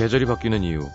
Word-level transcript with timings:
계절이 0.00 0.24
바뀌는 0.24 0.62
이유. 0.62 0.88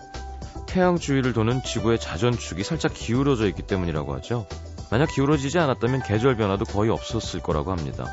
태양 0.66 0.98
주위를 0.98 1.32
도는 1.32 1.62
지구의 1.62 2.00
자전축이 2.00 2.64
살짝 2.64 2.92
기울어져 2.92 3.46
있기 3.46 3.62
때문이라고 3.62 4.12
하죠. 4.16 4.48
만약 4.90 5.06
기울어지지 5.14 5.60
않았다면 5.60 6.02
계절 6.02 6.36
변화도 6.36 6.64
거의 6.64 6.90
없었을 6.90 7.38
거라고 7.38 7.70
합니다. 7.70 8.04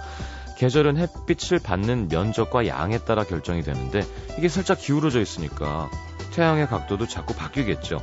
계절은 0.59 0.97
햇빛을 0.97 1.57
받는 1.57 2.09
면적과 2.09 2.67
양에 2.67 2.99
따라 2.99 3.23
결정이 3.23 3.63
되는데 3.63 4.03
이게 4.37 4.47
살짝 4.49 4.77
기울어져 4.77 5.19
있으니까 5.19 5.89
태양의 6.31 6.67
각도도 6.67 7.07
자꾸 7.07 7.33
바뀌겠죠. 7.33 7.97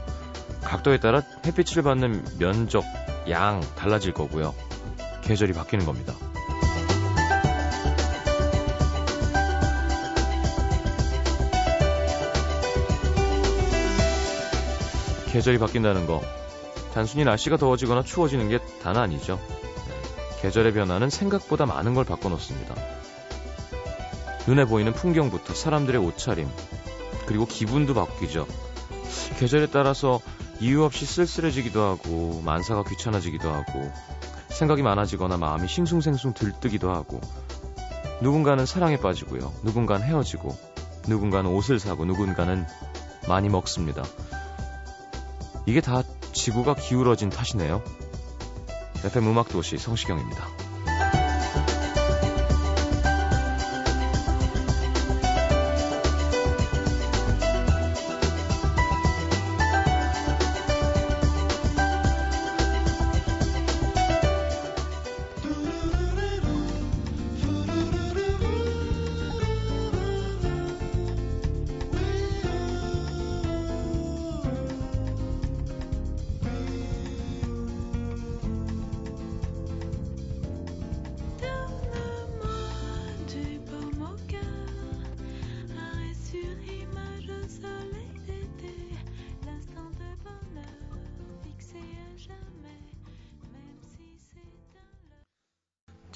각도에 0.64 0.98
따라 0.98 1.22
햇빛을 1.46 1.84
받는 1.84 2.38
면적, 2.40 2.82
양 3.28 3.60
달라질 3.76 4.12
거고요. 4.12 4.52
계절이 5.22 5.52
바뀌는 5.52 5.86
겁니다. 5.86 6.12
계절이 15.32 15.58
바뀐다는 15.58 16.06
거 16.06 16.20
단순히 16.92 17.24
날씨가 17.24 17.56
더워지거나 17.56 18.02
추워지는 18.02 18.48
게 18.48 18.58
단 18.82 18.96
아니죠. 18.96 19.38
계절의 20.40 20.72
변화는 20.72 21.10
생각보다 21.10 21.66
많은 21.66 21.94
걸 21.94 22.04
바꿔놓습니다. 22.04 22.74
눈에 24.46 24.64
보이는 24.64 24.92
풍경부터 24.92 25.54
사람들의 25.54 26.00
옷차림, 26.00 26.48
그리고 27.26 27.46
기분도 27.46 27.92
바뀌죠. 27.94 28.46
계절에 29.38 29.66
따라서 29.66 30.20
이유 30.60 30.82
없이 30.82 31.04
쓸쓸해지기도 31.04 31.82
하고, 31.82 32.40
만사가 32.44 32.84
귀찮아지기도 32.84 33.50
하고, 33.50 33.92
생각이 34.48 34.82
많아지거나 34.82 35.36
마음이 35.36 35.68
싱숭생숭 35.68 36.32
들뜨기도 36.32 36.90
하고, 36.90 37.20
누군가는 38.22 38.64
사랑에 38.64 38.96
빠지고요. 38.96 39.52
누군가는 39.62 40.04
헤어지고, 40.06 40.56
누군가는 41.06 41.50
옷을 41.50 41.78
사고, 41.78 42.06
누군가는 42.06 42.66
많이 43.28 43.48
먹습니다. 43.50 44.02
이게 45.70 45.80
다 45.80 46.02
지구가 46.32 46.74
기울어진 46.74 47.30
탓이네요. 47.30 47.80
FM 49.04 49.28
음악도시 49.28 49.78
성시경입니다. 49.78 50.59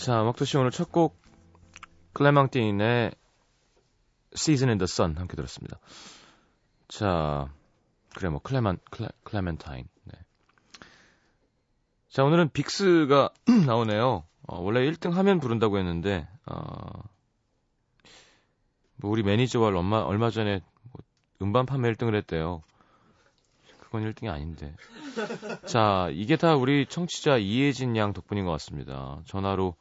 자, 0.05 0.21
음악도시 0.21 0.59
오늘 0.59 0.71
첫 0.71 0.93
곡 0.93 1.19
클레망틴의 2.13 3.13
Season 4.35 4.69
in 4.69 4.77
the 4.77 4.85
Sun 4.85 5.17
함께 5.17 5.35
들었습니다. 5.35 5.79
자, 6.89 7.51
그래 8.15 8.29
뭐 8.29 8.39
클레만 8.41 8.81
클레, 8.91 9.09
클레멘타인. 9.23 9.89
네. 10.05 10.13
자, 12.11 12.23
오늘은 12.23 12.51
빅스가 12.51 13.31
나오네요. 13.67 14.25
어, 14.47 14.61
원래 14.61 14.81
1등 14.91 15.13
하면 15.13 15.41
부른다고 15.41 15.79
했는데 15.79 16.29
어, 16.45 16.85
뭐 18.97 19.11
우리 19.11 19.23
매니저와 19.23 19.69
얼마 19.69 20.01
얼마 20.01 20.29
전에 20.29 20.61
뭐 20.93 21.01
음반 21.41 21.65
판매 21.65 21.91
1등을 21.91 22.15
했대요. 22.15 22.63
그건 23.81 24.03
1등이 24.03 24.29
아닌데. 24.29 24.77
자, 25.65 26.11
이게 26.13 26.37
다 26.37 26.57
우리 26.57 26.85
청취자 26.85 27.39
이혜진 27.39 27.97
양 27.97 28.13
덕분인 28.13 28.45
것 28.45 28.51
같습니다. 28.51 29.23
전화로 29.25 29.77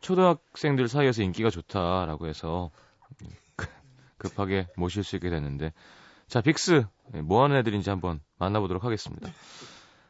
초등학생들 0.00 0.88
사이에서 0.88 1.22
인기가 1.22 1.50
좋다라고 1.50 2.26
해서 2.26 2.70
급하게 4.16 4.66
모실 4.76 5.04
수 5.04 5.16
있게 5.16 5.30
됐는데 5.30 5.72
자 6.26 6.40
빅스 6.40 6.84
뭐 7.24 7.42
하는 7.44 7.56
애들인지 7.56 7.88
한번 7.90 8.20
만나보도록 8.38 8.84
하겠습니다. 8.84 9.30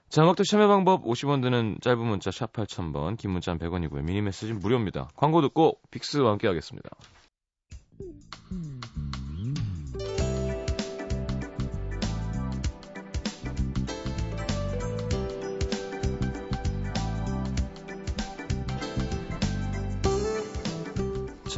자 0.09 0.22
음악도 0.22 0.43
참여 0.43 0.69
방법 0.69 1.04
50원 1.04 1.43
드는 1.43 1.78
짧은 1.82 1.99
문자 1.99 2.31
샵 2.31 2.53
8000번 2.53 3.19
긴 3.19 3.31
문자는 3.32 3.59
100원이고요. 3.59 4.03
미니 4.03 4.22
메시지는 4.22 4.60
무료입니다. 4.60 5.09
광고 5.16 5.43
듣고 5.43 5.78
빅스와 5.91 6.31
함께 6.31 6.49
하겠습니다. 6.49 6.91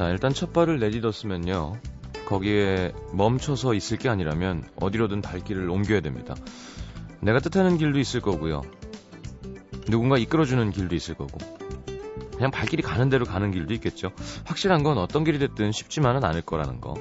자, 0.01 0.09
일단 0.09 0.33
첫 0.33 0.55
발을 0.55 0.79
내딛었으면요. 0.79 1.77
거기에 2.25 2.91
멈춰서 3.13 3.75
있을 3.75 3.99
게 3.99 4.09
아니라면 4.09 4.67
어디로든 4.77 5.21
발길을 5.21 5.69
옮겨야 5.69 6.01
됩니다. 6.01 6.35
내가 7.21 7.39
뜻하는 7.39 7.77
길도 7.77 7.99
있을 7.99 8.23
거고요. 8.23 8.63
누군가 9.91 10.17
이끌어주는 10.17 10.71
길도 10.71 10.95
있을 10.95 11.17
거고. 11.17 11.37
그냥 12.35 12.51
발길이 12.51 12.83
가는 12.83 13.11
대로 13.11 13.27
가는 13.27 13.51
길도 13.51 13.75
있겠죠. 13.75 14.13
확실한 14.47 14.85
건 14.85 14.97
어떤 14.97 15.23
길이 15.23 15.39
됐든 15.39 15.71
쉽지만은 15.71 16.25
않을 16.25 16.41
거라는 16.41 16.81
거. 16.81 16.95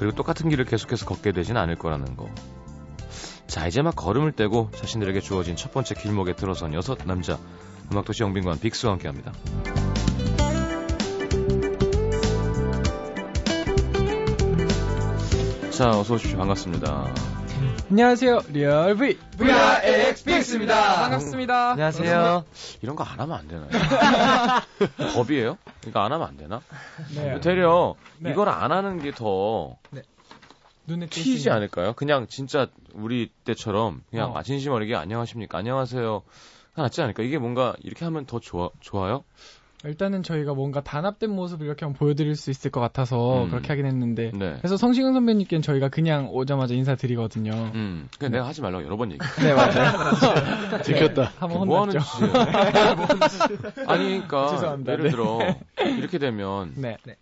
그리고 0.00 0.16
똑같은 0.16 0.50
길을 0.50 0.64
계속해서 0.64 1.06
걷게 1.06 1.30
되진 1.30 1.56
않을 1.56 1.76
거라는 1.76 2.16
거. 2.16 2.28
자, 3.46 3.68
이제 3.68 3.80
막 3.80 3.94
걸음을 3.94 4.32
떼고 4.32 4.72
자신들에게 4.74 5.20
주어진 5.20 5.54
첫 5.54 5.72
번째 5.72 5.94
길목에 5.94 6.34
들어선 6.34 6.74
여섯 6.74 6.98
남자. 7.06 7.38
음악도시 7.92 8.24
영빈관 8.24 8.58
빅스와 8.58 8.94
함께 8.94 9.06
합니다. 9.06 9.32
자, 15.76 15.90
어서 15.90 16.14
오십시오. 16.14 16.38
반갑습니다. 16.38 17.12
안녕하세요. 17.90 18.40
Real 18.50 18.96
V 18.96 19.18
VRXBX입니다. 19.38 20.94
반갑습니다. 21.02 21.70
안녕하세요. 21.72 22.44
이런 22.82 22.96
거 22.96 23.04
안 23.04 23.20
하면 23.20 23.36
안 23.38 23.48
되나요? 23.48 23.68
법이에요? 25.14 25.58
이거 25.86 26.00
안 26.00 26.12
하면 26.12 26.26
안 26.26 26.36
되나? 26.36 26.60
네. 27.14 27.40
되려 27.40 27.94
네. 28.18 28.30
이걸 28.30 28.48
안 28.48 28.72
하는 28.72 29.00
게더 29.02 29.76
눈에 30.86 31.06
띌 31.06 31.10
튀지 31.10 31.50
않을까요? 31.50 31.92
그냥 31.94 32.26
진짜 32.28 32.66
우리 32.92 33.30
때처럼 33.44 34.02
그냥 34.10 34.32
어. 34.32 34.38
아, 34.38 34.42
진심 34.42 34.72
어리게 34.72 34.94
안녕하십니까? 34.96 35.58
안녕하세요. 35.58 36.22
낫지 36.76 37.02
않을까? 37.02 37.22
이게 37.22 37.38
뭔가 37.38 37.74
이렇게 37.82 38.04
하면 38.04 38.26
더 38.26 38.40
좋아, 38.40 38.70
좋아요? 38.80 39.24
일단은 39.84 40.22
저희가 40.22 40.54
뭔가 40.54 40.82
단합된 40.82 41.30
모습을 41.30 41.66
이렇게 41.66 41.84
한번 41.84 41.98
보여드릴 41.98 42.36
수 42.36 42.50
있을 42.50 42.70
것 42.70 42.80
같아서 42.80 43.44
음. 43.44 43.50
그렇게 43.50 43.68
하긴 43.68 43.86
했는데 43.86 44.30
네. 44.34 44.56
그래서 44.58 44.76
성시경 44.76 45.12
선배님께는 45.12 45.62
저희가 45.62 45.88
그냥 45.88 46.28
오자마자 46.30 46.74
인사드리거든요. 46.74 47.52
음, 47.74 48.08
그냥 48.18 48.32
내가 48.32 48.46
하지 48.46 48.62
말라고 48.62 48.84
여러 48.84 48.96
번 48.96 49.12
얘기. 49.12 49.20
네 49.40 49.54
맞아요. 49.54 50.80
들켰다. 50.82 51.32
한번 51.38 51.68
뭐 51.68 51.82
하는 51.82 51.94
혼났죠. 51.94 52.00
짓이에요? 52.00 53.86
아니, 53.88 54.04
그러니까 54.04 54.48
죄송합니다. 54.48 54.92
예를 54.92 55.04
네. 55.04 55.10
들어 55.10 55.38
이렇게 55.98 56.18
되면 56.18 56.72
네. 56.76 56.96
네. 57.04 57.16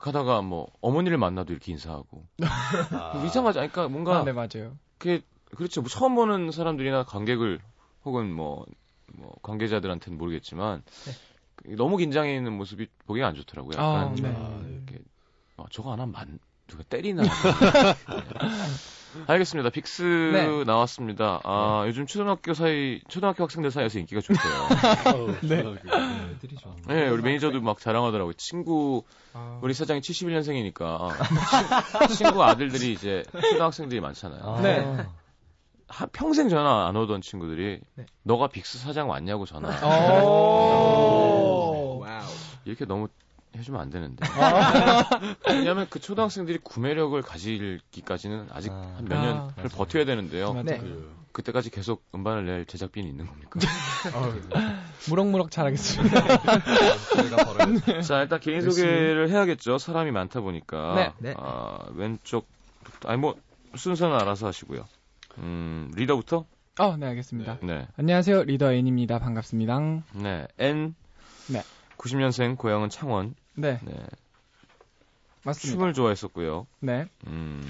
가다가 0.00 0.42
뭐 0.42 0.68
어머니를 0.80 1.16
만나도 1.18 1.52
이렇게 1.52 1.70
인사하고 1.72 2.24
뭐 2.36 3.24
이상하지 3.24 3.60
않으니까 3.60 3.88
뭔가 3.88 4.18
아, 4.18 4.24
네 4.24 4.32
맞아요. 4.32 4.76
그게 4.98 5.22
그렇죠. 5.54 5.80
뭐 5.80 5.88
처음 5.88 6.14
보는 6.14 6.50
사람들이나 6.50 7.04
관객을 7.04 7.60
혹은 8.04 8.32
뭐, 8.32 8.66
뭐 9.14 9.32
관계자들한테는 9.42 10.18
모르겠지만 10.18 10.82
그 10.84 11.31
너무 11.76 11.96
긴장해 11.96 12.34
있는 12.36 12.52
모습이 12.54 12.86
보기가 13.06 13.26
안 13.28 13.34
좋더라고요. 13.34 13.78
아, 13.80 14.00
약간 14.02 14.16
좀 14.16 14.26
네. 14.26 14.72
이렇게 14.74 14.98
어, 15.56 15.64
저거 15.70 15.92
하나 15.92 16.06
만 16.06 16.38
누가 16.66 16.82
때리나. 16.84 17.22
알겠습니다. 19.26 19.68
빅스 19.70 20.02
네. 20.32 20.64
나왔습니다. 20.64 21.40
아 21.44 21.84
요즘 21.86 22.06
초등학교 22.06 22.54
사이 22.54 23.00
초등학교 23.08 23.42
학생들 23.44 23.70
사이에서 23.70 23.98
인기가 23.98 24.20
좋대요. 24.22 25.32
네. 25.42 25.62
좀. 25.62 25.76
네, 26.88 27.08
우리 27.08 27.22
매니저도 27.22 27.60
막 27.60 27.78
자랑하더라고요. 27.78 28.32
친구 28.34 29.04
아, 29.34 29.58
우리 29.62 29.74
사장이 29.74 30.00
71년생이니까 30.00 31.10
친구 32.16 32.42
아들들이 32.42 32.92
이제 32.92 33.22
초등학생들이 33.32 34.00
많잖아요. 34.00 34.60
네. 34.62 35.06
한- 35.88 36.08
평생 36.12 36.48
전화 36.48 36.88
안 36.88 36.96
오던 36.96 37.20
친구들이 37.20 37.80
네. 37.96 38.06
너가 38.22 38.48
빅스 38.48 38.78
사장 38.78 39.10
왔냐고 39.10 39.44
전화. 39.44 39.68
이렇게 42.64 42.84
너무 42.84 43.08
해주면 43.56 43.80
안 43.80 43.90
되는데. 43.90 44.24
아. 44.30 45.04
왜냐하면 45.48 45.86
그 45.90 46.00
초등학생들이 46.00 46.58
구매력을 46.62 47.20
가지기까지는 47.20 48.48
아직 48.50 48.72
아. 48.72 48.94
한몇 48.96 49.08
년을 49.08 49.30
아, 49.30 49.52
맞아요. 49.56 49.68
버텨야 49.74 50.04
되는데요. 50.04 50.54
네. 50.62 50.78
그, 50.78 51.14
그때까지 51.32 51.70
계속 51.70 52.04
음반을 52.14 52.46
낼 52.46 52.64
제작비는 52.66 53.08
있는 53.08 53.26
겁니까? 53.26 53.60
무럭무럭 55.08 55.50
잘하겠습니다. 55.50 56.20
저희가 57.16 57.36
벌어요. 57.44 58.00
자, 58.02 58.22
일단 58.22 58.40
개인. 58.40 58.62
소개를 58.62 59.30
해야겠죠. 59.30 59.78
사람이 59.78 60.10
많다 60.12 60.40
보니까. 60.40 60.94
네, 60.94 61.12
네. 61.30 61.34
아, 61.38 61.78
왼쪽, 61.94 62.46
아니 63.06 63.18
뭐 63.18 63.34
순서는 63.74 64.16
알아서 64.16 64.46
하시고요. 64.46 64.84
음, 65.38 65.90
리더부터? 65.94 66.44
어, 66.78 66.96
네, 66.96 67.06
알겠습니다. 67.06 67.58
네. 67.62 67.86
안녕하세요. 67.96 68.44
리더 68.44 68.72
N입니다. 68.72 69.18
반갑습니다. 69.18 69.78
네. 70.14 70.46
N. 70.58 70.94
네. 71.48 71.62
90년생 72.02 72.56
고향은 72.58 72.88
창원. 72.88 73.34
네, 73.54 73.78
네. 73.84 73.94
맞습니다. 75.44 75.78
춤을 75.78 75.92
좋아했었고요. 75.94 76.66
네. 76.80 77.06
음. 77.26 77.62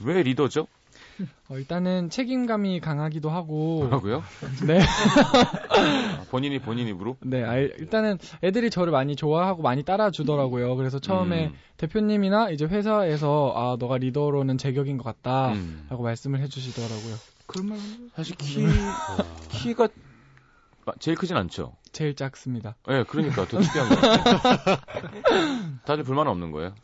왜 0.00 0.22
리더죠? 0.22 0.66
어, 1.48 1.56
일단은 1.56 2.10
책임감이 2.10 2.80
강하기도 2.80 3.28
하고, 3.30 3.80
뭐라고요? 3.80 4.22
네. 4.66 4.80
아, 5.70 6.24
본인이 6.30 6.58
본인 6.60 6.86
입으로? 6.88 7.16
네, 7.20 7.42
알- 7.42 7.74
일단은 7.78 8.18
애들이 8.42 8.70
저를 8.70 8.92
많이 8.92 9.16
좋아하고 9.16 9.62
많이 9.62 9.82
따라주더라고요. 9.82 10.76
그래서 10.76 10.98
처음에 10.98 11.46
음. 11.48 11.54
대표님이나 11.78 12.50
이제 12.50 12.64
회사에서 12.66 13.52
아, 13.56 13.76
너가 13.78 13.98
리더로는 13.98 14.58
제격인 14.58 14.96
것 14.98 15.04
같다. 15.04 15.52
음. 15.52 15.86
라고 15.90 16.02
말씀을 16.02 16.40
해주시더라고요. 16.40 17.14
그런 17.46 17.68
말 17.68 17.78
사실 18.14 18.36
키, 18.36 18.64
키가 19.50 19.88
마- 20.84 20.92
제일 20.98 21.16
크진 21.16 21.36
않죠. 21.36 21.76
제일 21.92 22.14
작습니다. 22.16 22.76
예, 22.88 22.92
네, 22.98 23.04
그러니까 23.04 23.46
더 23.46 23.58
특이한 23.60 23.88
거. 23.88 23.96
다들 25.84 26.04
불만 26.04 26.26
없는 26.26 26.50
거예요. 26.52 26.74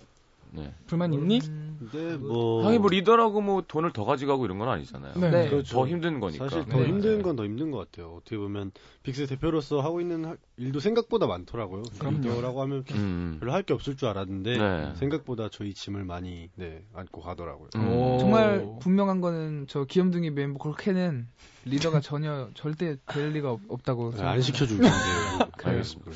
네. 0.52 0.74
불만 0.86 1.12
있니? 1.12 1.40
근데 1.78 2.16
뭐. 2.16 2.66
하긴 2.66 2.80
뭐 2.80 2.90
리더라고 2.90 3.40
뭐 3.40 3.62
돈을 3.66 3.92
더 3.92 4.04
가져가고 4.04 4.44
이런 4.44 4.58
건 4.58 4.68
아니잖아요. 4.68 5.14
네. 5.16 5.30
네. 5.30 5.48
그렇죠. 5.48 5.76
더 5.76 5.86
힘든 5.86 6.18
거니까. 6.20 6.48
사실 6.48 6.64
더 6.68 6.78
네. 6.80 6.86
힘든 6.88 7.22
건 7.22 7.36
더 7.36 7.44
힘든 7.44 7.70
것 7.70 7.78
같아요. 7.78 8.14
어떻게 8.16 8.36
보면 8.36 8.72
빅스 9.04 9.26
대표로서 9.28 9.80
하고 9.80 10.00
있는 10.00 10.24
하- 10.24 10.36
일도 10.56 10.80
생각보다 10.80 11.26
많더라고요. 11.26 11.82
그럼요. 11.98 12.18
리더라고 12.18 12.62
하면 12.62 12.84
음. 12.92 13.36
별로 13.38 13.52
할 13.52 13.62
게 13.62 13.74
없을 13.74 13.96
줄 13.96 14.08
알았는데 14.08 14.58
네. 14.58 14.92
생각보다 14.96 15.48
저희 15.50 15.72
짐을 15.74 16.04
많이 16.04 16.48
네, 16.56 16.82
안고 16.94 17.20
가더라고요. 17.20 17.68
음. 17.76 17.88
오. 17.88 18.18
정말 18.18 18.66
분명한 18.80 19.20
거는 19.20 19.66
저 19.68 19.84
귀염둥이 19.84 20.30
멤버 20.30 20.58
그렇게는 20.58 21.28
리더가 21.64 22.00
전혀 22.00 22.48
절대 22.54 22.96
될 23.06 23.32
리가 23.32 23.52
없, 23.52 23.60
없다고 23.68 24.12
네, 24.12 24.22
안 24.22 24.40
시켜줄 24.40 24.78
텐데. 24.78 24.90
알겠습니다. 25.62 26.10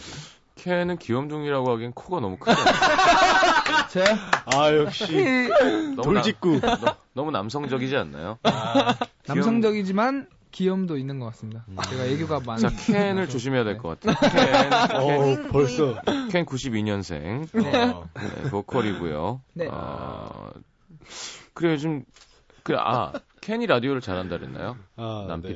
켄은 0.62 0.99
귀염둥이라고 0.99 1.73
하기엔 1.73 1.93
코가 1.93 2.20
너무 2.20 2.37
크죠. 2.37 2.56
제아 3.91 4.76
역시 4.76 5.49
너무, 5.97 6.03
돌직구. 6.14 6.61
나- 6.61 6.76
너, 6.76 6.97
너무 7.14 7.31
남성적이지 7.32 7.97
않나요? 7.97 8.38
남성적이지만 9.26 10.29
귀염도 10.53 10.99
있는 10.99 11.19
것 11.19 11.26
같습니다. 11.26 11.64
제가 11.91 12.05
애교가 12.05 12.41
많은 12.47 12.61
자, 12.61 12.69
캔을 12.93 13.29
조심해야 13.29 13.64
될 13.64 13.79
것 13.79 13.99
같아요. 13.99 15.00
어 15.00 15.37
벌써. 15.50 16.00
캔, 16.03 16.29
캔 16.29 16.47
92년생. 16.47 17.49
네. 17.53 17.73
네, 17.73 18.50
보컬이고요. 18.50 19.41
네. 19.55 19.69
아, 19.70 20.50
그래 21.55 21.73
요즘 21.73 22.05
그 22.62 22.76
아, 22.79 23.12
캔이 23.41 23.67
라디오를 23.67 24.00
잘한다 24.00 24.38
그랬나요? 24.38 24.76
아, 24.97 25.25
남 25.26 25.43
네. 25.43 25.49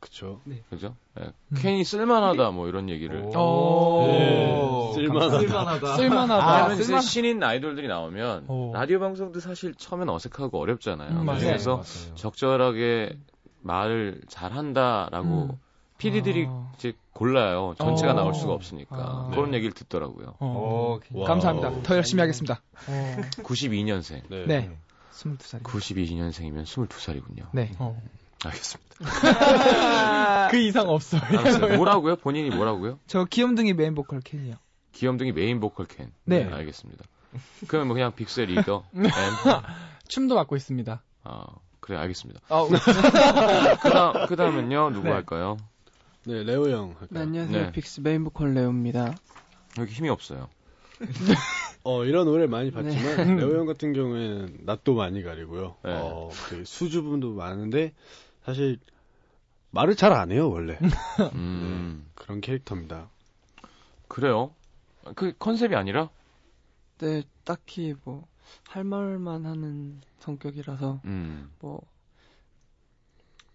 그쵸. 0.00 0.40
그죠? 0.70 0.94
네. 1.14 1.26
캔이 1.56 1.84
쓸만하다 1.84 2.50
뭐 2.52 2.68
이런 2.68 2.88
얘기를. 2.88 3.22
오. 3.36 4.06
네, 4.06 4.92
쓸만하다. 4.94 5.96
쓸만하다. 5.96 6.56
왜냐면 6.66 6.74
이제 6.74 6.84
쓸만- 6.84 7.02
신인 7.02 7.42
아이돌들이 7.42 7.88
나오면 7.88 8.44
오. 8.48 8.72
라디오 8.72 9.00
방송도 9.00 9.40
사실 9.40 9.74
처음엔 9.74 10.08
어색하고 10.08 10.58
어렵잖아요. 10.60 11.10
음, 11.20 11.24
맞아요. 11.26 11.40
그래서 11.40 11.82
적절하게 12.14 13.18
말을 13.62 14.20
잘한다라고 14.28 15.28
음. 15.52 15.58
PD들이 15.98 16.46
아. 16.48 16.70
이제 16.76 16.92
골라요. 17.12 17.74
전체가 17.76 18.12
어. 18.12 18.14
나올 18.14 18.34
수가 18.34 18.52
없으니까 18.52 18.96
아. 18.96 19.30
그런 19.30 19.52
얘기를 19.52 19.72
듣더라고요. 19.74 20.36
어. 20.38 20.98
와우. 21.12 21.26
감사합니다. 21.26 21.82
더 21.82 21.96
열심히 21.96 22.20
하겠습니다. 22.20 22.62
어. 22.88 23.16
92년생. 23.42 24.22
네. 24.30 24.46
네. 24.46 24.70
22살. 25.12 25.62
92년생이면 25.64 26.62
22살이군요. 26.62 27.46
네. 27.52 27.72
어. 27.80 28.00
알겠습니다. 28.44 28.88
그 30.50 30.56
이상 30.58 30.88
없어요. 30.88 31.20
알았어요. 31.22 31.76
뭐라고요? 31.76 32.16
본인이 32.16 32.50
뭐라고요? 32.50 32.98
저 33.06 33.24
귀염둥이 33.24 33.72
메인 33.74 33.94
보컬 33.94 34.20
켄이요. 34.20 34.54
귀염둥이 34.92 35.32
메인 35.32 35.60
보컬 35.60 35.86
켄. 35.86 36.12
네. 36.24 36.44
알겠습니다. 36.44 37.04
그러면 37.66 37.88
뭐 37.88 37.94
그냥 37.94 38.12
빅스의 38.14 38.46
리더. 38.46 38.84
M. 38.94 39.04
춤도 40.08 40.34
맡고 40.34 40.56
있습니다. 40.56 41.02
아, 41.24 41.46
그래 41.80 41.98
알겠습니다. 41.98 42.40
아, 42.48 42.66
그다음 43.82 44.26
그다음은요 44.26 44.90
누구 44.90 45.08
네. 45.08 45.12
할까요? 45.12 45.58
네, 46.24 46.42
레오 46.42 46.68
형 46.70 46.88
할까요? 46.98 47.08
네, 47.10 47.20
안녕하세요. 47.20 47.62
네. 47.66 47.72
빅스 47.72 48.00
메인 48.00 48.24
보컬 48.24 48.54
레오입니다. 48.54 49.14
여기 49.78 49.92
힘이 49.92 50.08
없어요. 50.08 50.48
어, 51.84 52.04
이런 52.04 52.26
노래를 52.26 52.48
많이 52.48 52.70
봤지만, 52.70 53.16
네. 53.16 53.34
레오 53.36 53.56
형 53.56 53.66
같은 53.66 53.92
경우에는 53.92 54.58
낯도 54.64 54.94
많이 54.94 55.22
가리고요. 55.22 55.76
네. 55.84 55.92
어, 55.94 56.30
되게 56.50 56.64
수줍음도 56.64 57.34
많은데, 57.34 57.92
사실, 58.48 58.78
말을 59.70 59.94
잘 59.94 60.12
안 60.12 60.32
해요, 60.32 60.50
원래. 60.50 60.78
음, 61.34 62.06
그런 62.14 62.40
캐릭터입니다. 62.40 63.10
그래요. 64.08 64.54
그 65.14 65.34
컨셉이 65.38 65.74
아니라 65.76 66.08
네, 66.98 67.22
딱히 67.44 67.94
뭐 68.04 68.26
할 68.68 68.84
말만 68.84 69.44
하는 69.46 70.00
성격이라서 70.20 71.00
음, 71.04 71.50
뭐 71.60 71.82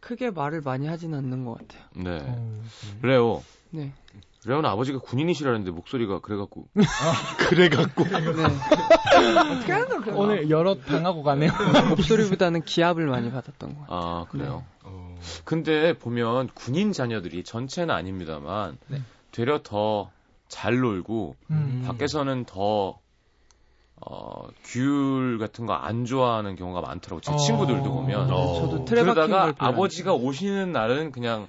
크게 0.03 0.31
말을 0.31 0.61
많이 0.61 0.85
하진 0.87 1.13
않는 1.13 1.45
것 1.45 1.57
같아요. 1.57 1.83
네. 1.95 2.19
어. 2.21 2.61
레오. 3.01 3.41
네. 3.69 3.93
레오는 4.45 4.69
아버지가 4.69 4.99
군인이시라는데 4.99 5.71
목소리가 5.71 6.19
그래갖고 6.19 6.67
그래갖고. 7.47 8.03
네. 8.03 8.17
어떻게 8.17 9.71
하는 9.71 9.87
걸 9.87 10.01
그래. 10.01 10.15
오늘 10.15 10.49
여러 10.49 10.75
당하고 10.75 11.23
가네요. 11.23 11.51
목소리보다는 11.89 12.63
기합을 12.63 13.07
많이 13.07 13.31
받았던 13.31 13.75
것 13.75 13.81
같아요. 13.87 13.99
아 13.99 14.25
그래요. 14.29 14.65
어, 14.83 15.15
근데 15.45 15.97
보면 15.97 16.49
군인 16.53 16.91
자녀들이 16.91 17.45
전체는 17.45 17.95
아닙니다만 17.95 18.77
네. 18.89 19.01
되려 19.31 19.61
더 19.63 20.11
잘 20.53 20.77
놀고 20.77 21.35
음. 21.49 21.83
밖에서는 21.87 22.45
더 22.45 22.99
어, 24.05 24.47
규율 24.65 25.37
같은 25.39 25.65
거 25.65 25.73
안 25.73 26.05
좋아하는 26.05 26.55
경우가 26.55 26.81
많더라고. 26.81 27.21
제 27.21 27.31
어. 27.31 27.37
친구들도 27.37 27.83
보면. 27.83 28.31
어. 28.31 28.53
저도 28.55 28.85
그러다가 28.85 29.53
아버지가 29.57 30.13
오시는 30.13 30.71
날은 30.71 31.11
그냥 31.11 31.47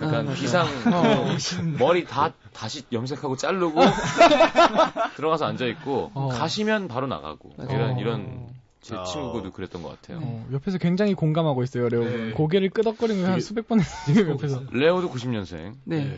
아, 0.00 0.04
약간 0.04 0.24
맞아요. 0.26 0.36
비상 0.36 0.66
어. 0.66 1.36
머리 1.78 2.04
다 2.04 2.32
다시 2.52 2.82
염색하고 2.92 3.36
자르고 3.36 3.80
들어가서 5.16 5.46
앉아 5.46 5.66
있고 5.66 6.10
어. 6.14 6.28
가시면 6.28 6.88
바로 6.88 7.06
나가고 7.06 7.52
맞아요. 7.56 7.70
이런 7.74 7.90
어. 7.96 8.00
이런 8.00 8.46
제 8.80 8.94
어. 8.94 9.02
친구도 9.04 9.52
그랬던 9.52 9.82
것 9.82 10.00
같아요. 10.00 10.20
어, 10.22 10.46
옆에서 10.52 10.78
굉장히 10.78 11.14
공감하고 11.14 11.62
있어요, 11.64 11.88
레오. 11.88 12.04
네. 12.04 12.30
고개를 12.32 12.70
끄덕거리는 12.70 13.24
거한 13.24 13.40
수백 13.40 13.66
번 13.66 13.80
했어요, 13.80 14.14
지금 14.14 14.30
옆에서. 14.38 14.62
레오도 14.70 15.10
90년생. 15.10 15.74
네. 15.84 16.16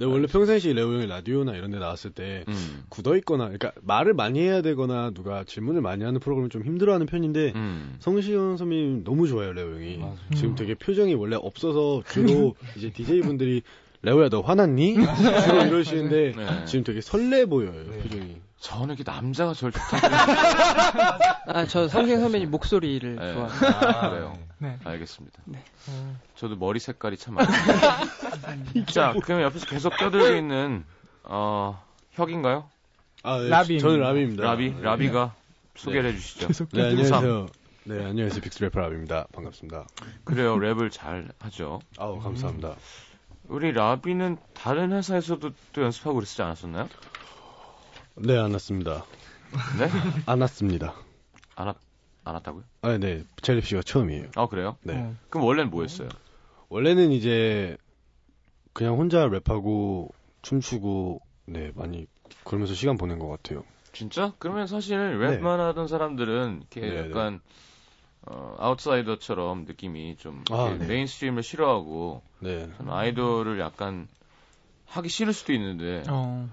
예. 0.00 0.04
네, 0.04 0.10
원래 0.10 0.26
평상시 0.26 0.72
레오 0.72 0.92
형이 0.94 1.06
라디오나 1.06 1.54
이런 1.54 1.70
데 1.70 1.78
나왔을 1.78 2.10
때, 2.10 2.44
음. 2.48 2.84
굳어 2.88 3.16
있거나, 3.16 3.44
그러니까 3.44 3.72
말을 3.82 4.14
많이 4.14 4.40
해야 4.40 4.60
되거나, 4.62 5.10
누가 5.10 5.44
질문을 5.44 5.80
많이 5.80 6.04
하는 6.04 6.20
프로그램을 6.20 6.50
좀 6.50 6.62
힘들어하는 6.64 7.06
편인데, 7.06 7.52
음. 7.54 7.96
성시현 8.00 8.56
선배님 8.58 9.04
너무 9.04 9.26
좋아요, 9.26 9.52
레오 9.52 9.74
형이. 9.74 10.00
지금 10.34 10.50
음. 10.50 10.54
되게 10.54 10.74
표정이 10.74 11.14
원래 11.14 11.36
없어서 11.36 12.02
주로 12.10 12.54
이제 12.76 12.90
DJ분들이 12.90 13.62
레오야 14.02 14.28
너 14.28 14.40
화났니? 14.40 14.94
주로 14.94 15.62
이러시는데 15.62 16.32
네. 16.36 16.64
지금 16.66 16.84
되게 16.84 17.00
설레 17.00 17.46
보여요, 17.46 17.72
표정이. 18.02 18.36
저는 18.66 18.96
이렇게 18.96 19.08
남자가 19.08 19.54
저를 19.54 19.70
좋다. 19.78 21.18
아, 21.46 21.66
저 21.66 21.86
성생 21.86 22.20
선배님 22.20 22.50
목소리를 22.50 23.14
네. 23.14 23.32
좋아해요. 23.32 23.50
아, 23.76 24.10
그래요. 24.10 24.38
네. 24.58 24.76
알겠습니다. 24.82 25.40
어. 25.88 26.16
저도 26.34 26.56
머리 26.56 26.80
색깔이 26.80 27.16
참 27.16 27.34
많아요. 27.34 27.52
자, 28.86 29.14
그러면 29.22 29.44
옆에서 29.46 29.66
계속 29.66 29.96
껴들고 29.96 30.34
있는 30.34 30.84
어, 31.22 31.80
혁인가요? 32.10 32.68
아, 33.22 33.38
네, 33.38 33.48
라비입니다. 33.48 33.88
저는 33.88 34.00
라비입니다. 34.00 34.42
라비, 34.42 34.74
라비가 34.82 35.34
소개를 35.76 36.10
해주시죠. 36.10 36.48
계속 36.48 36.68
네, 36.72 36.82
껴들고 36.82 37.02
안녕하세요. 37.14 37.46
네, 37.84 38.04
안녕하세요. 38.04 38.40
빅스 38.40 38.64
래퍼 38.64 38.80
라비입니다. 38.80 39.26
반갑습니다. 39.32 39.86
그래요, 40.24 40.56
랩을 40.56 40.90
잘 40.90 41.28
하죠. 41.38 41.78
아우, 41.98 42.18
감사합니다. 42.18 42.74
우리 43.48 43.70
라비는 43.70 44.38
다른 44.54 44.92
회사에서도 44.92 45.52
또 45.72 45.82
연습하고 45.82 46.16
그러지 46.16 46.42
않았었나요? 46.42 46.88
네, 48.18 48.38
안 48.38 48.52
왔습니다. 48.52 49.04
네? 49.78 49.88
안 50.26 50.40
왔습니다. 50.40 50.94
안, 51.54 51.66
왔, 51.66 51.76
안 52.24 52.34
왔다고요? 52.34 52.64
아, 52.82 52.96
네. 52.96 53.24
젤리피쉬가 53.42 53.82
처음이에요. 53.82 54.28
아, 54.36 54.46
그래요? 54.46 54.76
네. 54.82 54.94
어. 54.96 55.14
그럼 55.28 55.46
원래는 55.46 55.70
뭐였어요? 55.70 56.08
원래는 56.68 57.12
이제 57.12 57.76
그냥 58.72 58.96
혼자 58.96 59.28
랩하고 59.28 60.10
춤추고 60.42 61.20
네, 61.46 61.72
많이 61.74 62.06
그러면서 62.44 62.74
시간 62.74 62.96
보낸 62.96 63.18
것 63.18 63.28
같아요. 63.28 63.64
진짜? 63.92 64.32
그러면 64.38 64.66
사실 64.66 64.96
랩만 64.98 65.58
하던 65.58 65.88
사람들은 65.88 66.58
이렇게 66.58 66.80
네, 66.80 67.02
네. 67.02 67.10
약간 67.10 67.40
어, 68.22 68.56
아웃사이더처럼 68.58 69.64
느낌이 69.66 70.16
좀 70.16 70.42
아, 70.50 70.74
네. 70.78 70.86
mainstream을 70.86 71.42
싫어하고 71.42 72.22
네. 72.40 72.68
아이돌을 72.86 73.60
약간 73.60 74.08
하기 74.86 75.08
싫을 75.08 75.32
수도 75.32 75.52
있는데 75.52 76.02
어. 76.08 76.48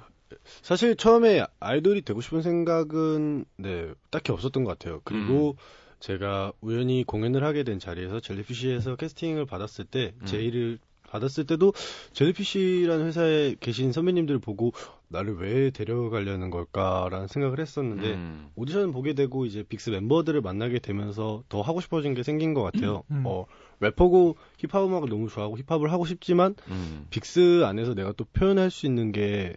사실 0.62 0.96
처음에 0.96 1.46
아이돌이 1.60 2.02
되고 2.04 2.22
싶은 2.22 2.42
생각은 2.42 3.46
네 3.58 3.92
딱히 4.10 4.32
없었던 4.32 4.64
것 4.64 4.78
같아요. 4.78 5.02
그리고 5.04 5.52
음. 5.52 5.64
제가 6.00 6.52
우연히 6.60 7.04
공연을 7.06 7.44
하게 7.44 7.64
된 7.64 7.80
자리에서 7.80 8.20
젤리피쉬에서 8.20 8.98
캐스팅을 8.98 9.46
받았을 9.46 9.86
때 9.86 10.14
음. 10.22 10.26
제의를 10.26 10.80
받았을 11.14 11.46
때도 11.46 11.74
젤리피쉬라는 12.14 13.06
회사에 13.06 13.56
계신 13.60 13.92
선배님들 13.92 14.36
을 14.36 14.40
보고 14.40 14.74
나를 15.10 15.38
왜 15.38 15.70
데려가려는 15.70 16.50
걸까라는 16.50 17.28
생각을 17.28 17.60
했었는데 17.60 18.14
음. 18.16 18.50
오디션 18.56 18.92
보게 18.92 19.14
되고 19.14 19.46
이제 19.46 19.64
빅스 19.64 19.92
멤버들을 19.92 20.42
만나게 20.42 20.80
되면서 20.80 21.44
더 21.50 21.62
하고 21.62 21.82
싶어진 21.82 22.16
게 22.16 22.24
생긴 22.24 22.54
것 22.56 22.64
같아요. 22.64 23.04
음. 23.12 23.24
어, 23.26 23.46
래퍼고 23.80 24.38
힙합 24.58 24.84
음악을 24.84 25.08
너무 25.10 25.30
좋아하고 25.30 25.58
힙합을 25.58 25.92
하고 25.92 26.06
싶지만 26.06 26.56
음. 26.70 27.06
빅스 27.12 27.64
안에서 27.64 27.94
내가 27.94 28.12
또 28.14 28.26
표현할 28.26 28.72
수 28.72 28.88
있는 28.88 29.12
게 29.12 29.56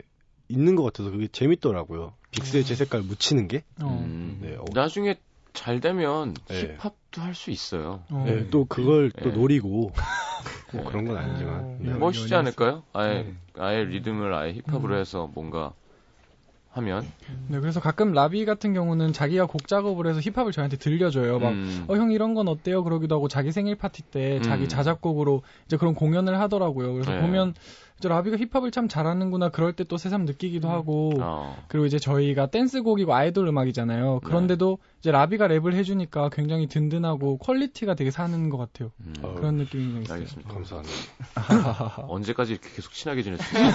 있는 0.48 0.76
것 0.76 0.82
같아서 0.84 1.10
그게 1.10 1.28
재밌더라고요. 1.28 2.12
빅스에 2.30 2.62
제 2.62 2.74
색깔 2.74 3.02
묻히는 3.02 3.48
게. 3.48 3.64
어. 3.82 4.04
음. 4.04 4.38
네, 4.42 4.56
어. 4.56 4.64
나중에 4.72 5.16
잘 5.52 5.80
되면 5.80 6.34
네. 6.48 6.76
힙합도 6.78 7.22
할 7.22 7.34
수 7.34 7.50
있어요. 7.50 8.02
어. 8.10 8.24
네, 8.26 8.48
또 8.50 8.66
그걸 8.66 9.10
또 9.10 9.30
네. 9.30 9.36
노리고 9.36 9.92
네. 10.72 10.78
뭐 10.78 10.84
그런 10.84 11.06
건 11.06 11.16
아니지만. 11.16 11.54
어. 11.60 11.78
네. 11.80 11.92
네. 11.92 11.98
멋있지 11.98 12.34
않을까요? 12.34 12.82
아예 12.92 13.22
네. 13.22 13.34
아예 13.58 13.84
리듬을 13.84 14.34
아예 14.34 14.52
힙합으로 14.52 14.94
음. 14.94 15.00
해서 15.00 15.30
뭔가 15.34 15.72
하면 16.70 17.10
네, 17.48 17.58
그래서 17.58 17.80
가끔 17.80 18.12
라비 18.12 18.44
같은 18.44 18.74
경우는 18.74 19.14
자기가 19.14 19.46
곡 19.46 19.66
작업을 19.66 20.06
해서 20.06 20.20
힙합을 20.20 20.52
저희한테 20.52 20.76
들려줘요. 20.76 21.38
막 21.38 21.52
음. 21.52 21.84
어, 21.88 21.96
형 21.96 22.12
이런 22.12 22.34
건 22.34 22.48
어때요? 22.48 22.84
그러기도 22.84 23.14
하고 23.14 23.28
자기 23.28 23.50
생일 23.50 23.76
파티 23.76 24.02
때 24.02 24.36
음. 24.36 24.42
자기 24.42 24.68
자작곡으로 24.68 25.42
이제 25.64 25.78
그런 25.78 25.94
공연을 25.94 26.38
하더라고요. 26.38 26.92
그래서 26.92 27.12
네. 27.12 27.20
보면 27.22 27.54
이제 27.98 28.08
라비가 28.10 28.36
힙합을 28.36 28.70
참 28.72 28.88
잘하는구나 28.88 29.48
그럴 29.48 29.72
때 29.72 29.84
또 29.88 29.96
새삼 29.96 30.24
느끼기도 30.24 30.68
하고 30.68 31.12
어. 31.20 31.56
그리고 31.68 31.86
이제 31.86 31.98
저희가 31.98 32.46
댄스곡이고 32.48 33.14
아이돌 33.14 33.46
음악이잖아요. 33.46 34.20
그런데도 34.24 34.78
이제 35.00 35.12
라비가 35.12 35.46
랩을 35.46 35.74
해주니까 35.74 36.28
굉장히 36.30 36.66
든든하고 36.66 37.38
quality가 37.38 37.94
되게 37.94 38.10
사는 38.10 38.50
것 38.50 38.56
같아요. 38.58 38.90
음. 39.00 39.14
어. 39.22 39.34
그런 39.36 39.54
느낌이 39.56 39.84
굉장히 39.94 40.24
있어요. 40.24 40.40
알겠습니다. 40.42 40.52
감사합니다. 40.52 42.04
언제까지 42.08 42.52
이렇게 42.54 42.68
계속 42.74 42.92
친하게 42.92 43.22
지낼 43.22 43.38
수 43.38 43.44
있어요? 43.54 43.70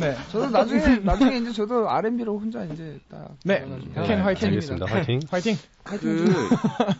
네. 0.00 0.16
저도 0.30 0.50
나중에 0.50 0.96
나중에 1.02 1.36
이제 1.38 1.52
저도 1.52 1.88
R&B로 1.88 2.38
혼자 2.38 2.64
이제 2.64 3.00
딱 3.10 3.34
네. 3.44 3.64
켄 3.94 4.20
화이팅. 4.20 4.48
알겠습니다. 4.48 4.86
화이팅. 4.86 5.20
화이팅. 5.30 5.56
그 5.84 6.34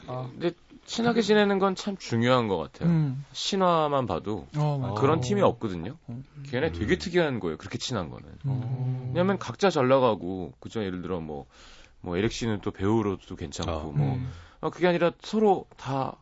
아. 0.07 0.29
근데 0.33 0.53
친하게 0.85 1.23
지내는 1.23 1.59
건 1.59 1.75
참 1.75 1.97
중요한 1.97 2.49
것 2.49 2.59
같아요. 2.59 2.89
음. 2.89 3.25
신화만 3.33 4.07
봐도 4.07 4.47
어. 4.57 4.95
그런 4.99 5.19
어. 5.19 5.21
팀이 5.23 5.41
없거든요. 5.41 5.97
음. 6.09 6.25
걔네 6.47 6.73
되게 6.73 6.99
특이한 6.99 7.41
거예요. 7.41 7.57
그렇게 7.57 7.79
친한 7.79 8.11
거는. 8.11 8.29
음. 8.47 9.13
왜냐면 9.15 9.39
각자 9.39 9.71
잘 9.71 9.89
나가고 9.89 10.53
그죠 10.61 10.85
예를 10.85 11.03
들어 11.03 11.21
뭐뭐 11.21 12.17
에릭 12.17 12.33
씨는 12.33 12.61
또 12.61 12.71
배우로도 12.71 13.37
괜찮고 13.37 13.71
아. 13.73 13.83
뭐 13.85 14.15
음. 14.17 14.31
아, 14.61 14.71
그게 14.71 14.87
아니라 14.87 15.13
서로 15.23 15.67
다 15.77 16.17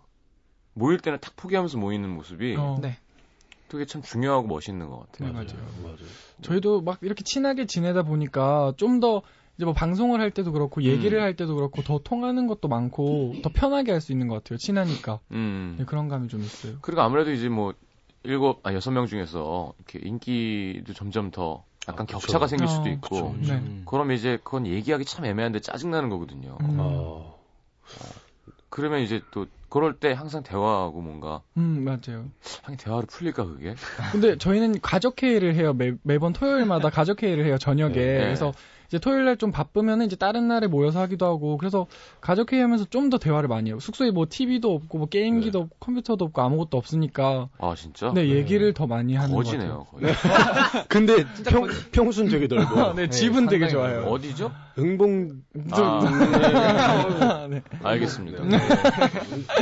모일 0.75 0.99
때는 0.99 1.19
탁 1.21 1.35
포기하면서 1.37 1.79
모이는 1.79 2.09
모습이 2.09 2.57
어. 2.57 2.79
네. 2.81 2.99
되게 3.69 3.85
참 3.87 4.03
중요하고 4.03 4.47
멋있는 4.49 4.89
것 4.89 5.11
같아요. 5.13 5.29
네, 5.29 5.33
맞아요. 5.35 5.67
맞아요. 5.83 5.97
저희도 6.43 6.81
막 6.81 6.99
이렇게 7.03 7.23
친하게 7.25 7.67
지내다 7.67 8.03
보니까 8.03 8.73
좀더 8.77 9.23
이제 9.61 9.67
뭐 9.67 9.75
방송을 9.75 10.23
할 10.23 10.31
때도 10.31 10.53
그렇고 10.53 10.83
얘기를 10.83 11.19
음. 11.19 11.23
할 11.23 11.37
때도 11.37 11.55
그렇고 11.55 11.83
더 11.83 11.99
통하는 11.99 12.47
것도 12.47 12.67
많고 12.69 13.37
더 13.43 13.51
편하게 13.51 13.93
할 13.93 14.01
수 14.01 14.11
있는 14.11 14.27
것 14.27 14.37
같아요. 14.37 14.57
친하니까 14.57 15.21
음. 15.33 15.77
네, 15.79 15.85
그런 15.85 16.09
감이 16.09 16.29
좀 16.29 16.41
있어요. 16.47 16.79
그리고 16.81 17.03
아무래도 17.03 17.31
이제 17.31 17.51
뭐 17.51 17.75
일곱 18.23 18.67
아 18.67 18.73
여섯 18.73 18.91
명 18.91 19.05
중에서 19.05 19.75
이렇게 19.77 20.01
인기도 20.09 20.95
점점 20.95 21.31
더 21.31 21.63
약간 21.89 22.05
아, 22.05 22.07
그쵸. 22.07 22.21
격차가 22.21 22.47
생길 22.47 22.69
수도 22.69 22.89
어, 22.89 22.93
있고 22.93 23.09
그쵸. 23.09 23.35
네. 23.39 23.63
그러면 23.85 24.17
이제 24.17 24.39
그건 24.43 24.67
얘기하기 24.67 25.05
참 25.05 25.27
애매한데 25.27 25.61
짜증 25.61 25.91
나는 25.91 26.09
거거든요. 26.09 26.57
음. 26.63 26.77
어, 26.81 27.39
그러면 28.71 29.01
이제 29.01 29.21
또 29.31 29.45
그럴 29.71 29.95
때 29.95 30.13
항상 30.13 30.43
대화하고 30.43 31.01
뭔가 31.01 31.43
음 31.57 31.85
맞아요. 31.85 32.27
하긴 32.65 32.77
대화로 32.77 33.07
풀릴까 33.07 33.45
그게? 33.47 33.75
근데 34.13 34.37
저희는 34.37 34.81
가족 34.83 35.23
회의를 35.23 35.55
해요. 35.55 35.73
매, 35.73 35.93
매번 36.03 36.33
토요일마다 36.33 36.91
가족 36.91 37.23
회의를 37.23 37.47
해요. 37.47 37.57
저녁에. 37.57 37.95
네. 37.95 38.19
그래서 38.19 38.53
이제 38.89 38.99
토요일 38.99 39.25
날 39.25 39.37
좀 39.37 39.53
바쁘면은 39.53 40.07
이제 40.07 40.17
다른 40.17 40.49
날에 40.49 40.67
모여서 40.67 40.99
하기도 41.01 41.25
하고 41.25 41.57
그래서 41.57 41.87
가족 42.21 42.53
회의 42.53 42.61
하면서 42.63 42.85
좀 42.85 43.09
더 43.11 43.19
대화를 43.19 43.49
많이 43.49 43.71
해요. 43.71 43.79
숙소에 43.81 44.11
뭐 44.11 44.27
TV도 44.29 44.75
없고 44.75 44.99
뭐 44.99 45.07
게임기도 45.07 45.59
네. 45.59 45.65
없고 45.65 45.77
컴퓨터도 45.79 46.25
없고 46.27 46.43
아무것도 46.43 46.77
없으니까 46.77 47.49
아 47.59 47.75
진짜? 47.77 48.13
네, 48.13 48.29
얘기를 48.29 48.75
더 48.75 48.87
많이 48.89 49.15
하는 49.15 49.35
것 49.35 49.45
거지네요 49.45 49.85
같아요. 49.89 50.01
거의. 50.01 50.13
근데 50.89 51.25
평, 51.49 51.69
평순 51.93 52.29
되게 52.29 52.47
넓어. 52.49 52.93
네, 52.95 53.09
집은 53.09 53.47
되게 53.47 53.69
좋아요. 53.69 54.03
어디죠? 54.07 54.51
응봉 54.79 55.43
아, 55.73 57.47
네. 57.51 57.63
알겠습니다. 57.83 58.43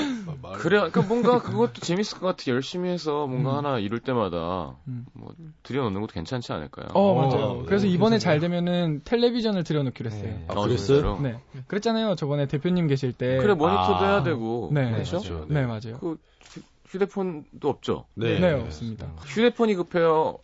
네. 0.01 0.27
그래, 0.59 0.79
그러니까 0.79 1.03
뭔가 1.03 1.41
그것도 1.43 1.81
재밌을 1.81 2.19
것 2.19 2.27
같아. 2.27 2.45
열심히 2.51 2.89
해서 2.91 3.27
뭔가 3.27 3.53
음. 3.53 3.57
하나 3.59 3.79
이룰 3.79 4.01
때마다 4.01 4.77
음. 4.89 5.07
뭐 5.13 5.33
들여놓는 5.63 6.01
것도 6.01 6.13
괜찮지 6.13 6.53
않을까요? 6.53 6.87
어, 6.95 7.01
어, 7.01 7.15
맞아요. 7.15 7.55
네. 7.61 7.63
그래서 7.67 7.87
이번에 7.87 8.19
잘 8.19 8.41
되면은 8.41 9.03
텔레비전을 9.05 9.65
들여놓기로 9.65 10.11
했어요. 10.11 10.23
네. 10.31 10.45
아, 10.49 10.55
어, 10.55 10.63
그랬어요? 10.63 11.19
네. 11.21 11.39
그랬잖아요. 11.67 12.15
저번에 12.17 12.47
대표님 12.47 12.87
계실 12.89 13.13
때. 13.13 13.37
그래 13.39 13.55
모니터도 13.55 13.95
아. 13.97 14.09
해야 14.11 14.23
되고 14.23 14.71
네. 14.73 14.91
그렇죠? 14.91 15.21
맞아요. 15.21 15.47
네, 15.49 15.63
맞아요. 15.67 15.99
그 16.01 16.17
휴- 16.43 16.61
휴대폰도 16.87 17.69
없죠. 17.69 18.07
네, 18.15 18.39
네. 18.39 18.53
없습니다. 18.53 19.07
휴대폰이 19.27 19.75
급해요. 19.75 20.39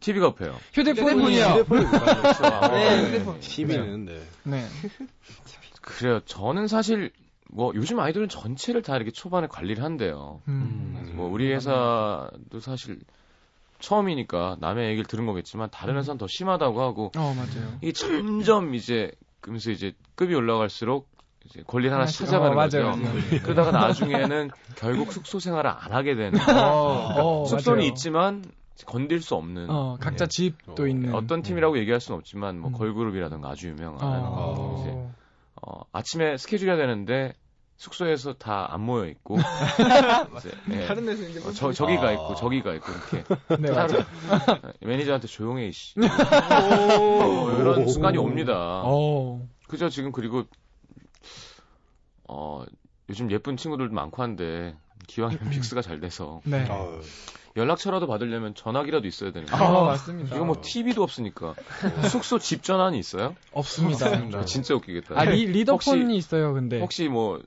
TV가 0.00 0.34
급해요. 0.34 0.54
휴대폰이요. 0.72 1.44
휴대폰이 1.44 1.86
아, 1.86 2.68
네, 2.68 2.96
네. 3.02 3.06
휴대폰. 3.08 3.40
TV는 3.40 4.04
네. 4.04 4.20
네. 4.44 4.64
그래요. 5.80 6.20
저는 6.26 6.66
사실 6.68 7.10
뭐 7.50 7.72
요즘 7.74 8.00
아이돌은 8.00 8.28
전체를 8.28 8.82
다 8.82 8.96
이렇게 8.96 9.10
초반에 9.10 9.46
관리를 9.46 9.82
한대요. 9.82 10.40
음. 10.48 11.12
뭐 11.14 11.30
우리 11.30 11.52
회사도 11.52 12.60
사실 12.60 12.98
처음이니까 13.80 14.56
남의 14.60 14.88
얘기를 14.90 15.04
들은 15.06 15.26
거겠지만 15.26 15.68
다른 15.70 15.96
회사는 15.96 16.18
더 16.18 16.26
심하다고 16.26 16.80
하고 16.82 17.12
어, 17.16 17.34
맞아요. 17.34 17.76
이게 17.82 17.92
점점 17.92 18.74
이제 18.74 19.12
그러면서 19.40 19.70
이제 19.70 19.92
급이 20.14 20.34
올라갈수록 20.34 21.08
이제 21.44 21.62
권리를 21.66 21.94
하나씩 21.94 22.22
하나씩- 22.22 22.24
찾아가는 22.26 22.52
어, 22.58 22.60
거죠. 22.62 22.78
맞아요, 22.82 22.96
맞아요. 22.96 23.42
그러다가 23.42 23.70
나중에는 23.70 24.50
결국 24.76 25.12
숙소 25.12 25.38
생활을 25.38 25.70
안 25.70 25.92
하게 25.92 26.14
되는. 26.16 26.38
어, 26.50 27.44
숙소는 27.48 27.78
맞아요. 27.78 27.88
있지만 27.90 28.44
건들 28.86 29.20
수 29.20 29.34
없는 29.36 29.70
어, 29.70 29.96
각자 30.00 30.26
집도 30.26 30.82
어, 30.82 30.86
있는. 30.86 31.14
어떤 31.14 31.42
팀이라고 31.42 31.78
얘기할 31.78 32.00
수는 32.00 32.18
없지만 32.18 32.58
뭐 32.58 32.70
음. 32.70 32.72
걸그룹이라든가 32.74 33.50
아주 33.50 33.68
유명한 33.68 33.98
어. 34.02 34.80
이제 34.80 35.16
어, 35.66 35.82
아침에 35.92 36.36
스케줄이 36.36 36.70
해야 36.70 36.76
되는데 36.78 37.34
숙소에서 37.76 38.32
다 38.34 38.68
안 38.70 38.80
모여 38.82 39.06
있고 39.08 39.36
이제, 40.38 40.50
예. 40.70 40.86
다른 40.86 41.04
데서 41.04 41.24
이제 41.24 41.40
어, 41.40 41.50
저 41.52 41.72
저기가 41.72 42.08
아. 42.08 42.12
있고 42.12 42.34
저기가 42.36 42.72
있고 42.74 42.86
이렇게 42.92 43.24
네, 43.60 43.72
따로 43.74 43.92
맞아요. 43.92 44.04
매니저한테 44.80 45.26
조용해 45.26 45.66
이씨 45.66 45.98
뭐 45.98 46.06
이런 47.60 47.86
순간이 47.88 48.16
옵니다. 48.16 48.82
어. 48.84 49.46
그죠 49.68 49.88
지금 49.90 50.12
그리고 50.12 50.44
어 52.28 52.64
요즘 53.08 53.30
예쁜 53.30 53.56
친구들도 53.56 53.92
많고 53.94 54.22
한데 54.22 54.74
기왕이면 55.08 55.50
빅스가 55.50 55.82
잘 55.82 56.00
돼서 56.00 56.40
네. 56.44 56.64
연락처라도 57.56 58.06
받으려면 58.06 58.54
전화기라도 58.54 59.06
있어야 59.06 59.32
되는 59.32 59.48
아, 59.52 59.58
거예요. 59.58 59.84
맞습니다. 59.84 60.36
이거 60.36 60.44
뭐 60.44 60.60
TV도 60.62 61.02
없으니까 61.02 61.54
숙소 62.10 62.38
집 62.38 62.62
전화는 62.62 62.98
있어요? 62.98 63.34
없습니다. 63.52 64.14
이거 64.14 64.44
진짜 64.44 64.74
웃기겠다. 64.74 65.18
아, 65.18 65.24
리, 65.24 65.46
리더폰이 65.46 66.02
혹시- 66.02 66.16
있어요, 66.16 66.52
근데. 66.52 66.80
혹시 66.80 67.08
뭐, 67.08 67.40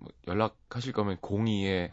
뭐 0.00 0.08
연락하실 0.28 0.92
거면 0.94 1.18
02에 1.18 1.90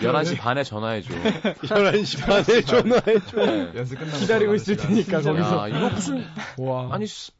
11시 0.00 0.38
반에 0.40 0.64
전화해줘. 0.64 1.14
11시 1.14 2.26
반에 2.26 2.60
전화해줘. 2.62 3.46
네. 3.46 3.72
연습 3.76 3.98
끝나고 3.98 4.18
기다리고 4.18 4.54
있을 4.54 4.76
테니까, 4.76 5.20
거기서. 5.20 5.70
야, 5.70 5.76
이거 5.76 5.88
무슨 5.90 6.24
와. 6.58 6.88
아니 6.92 7.06
스- 7.06 7.32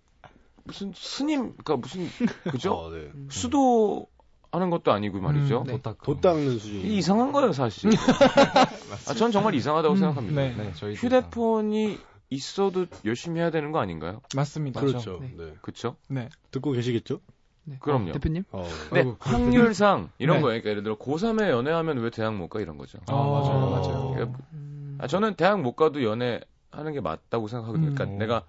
무슨 0.65 0.93
스님 0.95 1.55
그러니까 1.57 1.77
무슨 1.77 2.09
그죠? 2.51 2.73
어, 2.73 2.91
네. 2.91 3.09
수도 3.31 4.07
하는 4.53 4.69
것도 4.69 4.93
아니고 4.93 5.19
말이죠. 5.21 5.63
음, 5.63 5.65
네. 5.65 5.73
도딱 5.73 6.03
도 6.03 6.21
닦는 6.21 6.59
수준. 6.59 6.81
이 6.83 6.99
이상한 6.99 7.33
거예요 7.33 7.53
사실. 7.53 7.91
아, 9.09 9.15
전 9.15 9.33
정말 9.33 9.55
이상하다고 9.55 9.95
음, 9.95 9.97
생각합니다. 9.97 10.41
네. 10.43 10.55
네, 10.55 10.73
저희 10.75 10.95
휴대폰이 10.95 11.99
있어도 12.29 12.85
열심히 13.07 13.41
해야 13.41 13.51
되는 13.51 13.73
거 13.73 13.81
아닌가요? 13.81 14.21
맞습니다. 14.37 14.81
그렇죠. 14.81 15.19
네. 15.23 15.33
네. 15.37 15.55
그렇죠? 15.63 15.97
네. 16.09 16.29
듣고 16.51 16.73
계시겠죠? 16.73 17.21
네. 17.65 17.77
그럼요. 17.81 18.11
어, 18.11 18.13
대표님? 18.13 18.45
어. 18.53 18.69
근데 18.91 19.01
아이고, 19.01 19.17
확률상 19.21 20.11
이런 20.19 20.37
네. 20.37 20.43
거예요. 20.43 20.61
그러니까 20.61 20.71
예를 20.71 20.83
들어 20.83 20.97
고3에 20.99 21.49
연애하면 21.49 21.99
왜 21.99 22.11
대학 22.11 22.35
못 22.37 22.49
가 22.49 22.61
이런 22.61 22.77
거죠. 22.77 22.99
아, 23.07 23.13
맞아요, 23.15 23.65
어. 23.65 23.71
맞아요. 23.71 24.11
그러니까 24.15 24.39
음, 24.53 24.99
아, 25.01 25.07
저는 25.07 25.35
대학 25.37 25.63
못 25.63 25.77
가도 25.77 26.03
연애 26.05 26.41
하는 26.71 26.93
게 26.93 27.01
맞다고 27.01 27.49
생각하거든요. 27.49 27.89
음. 27.91 27.95
그러니까 27.95 28.19
내가 28.19 28.45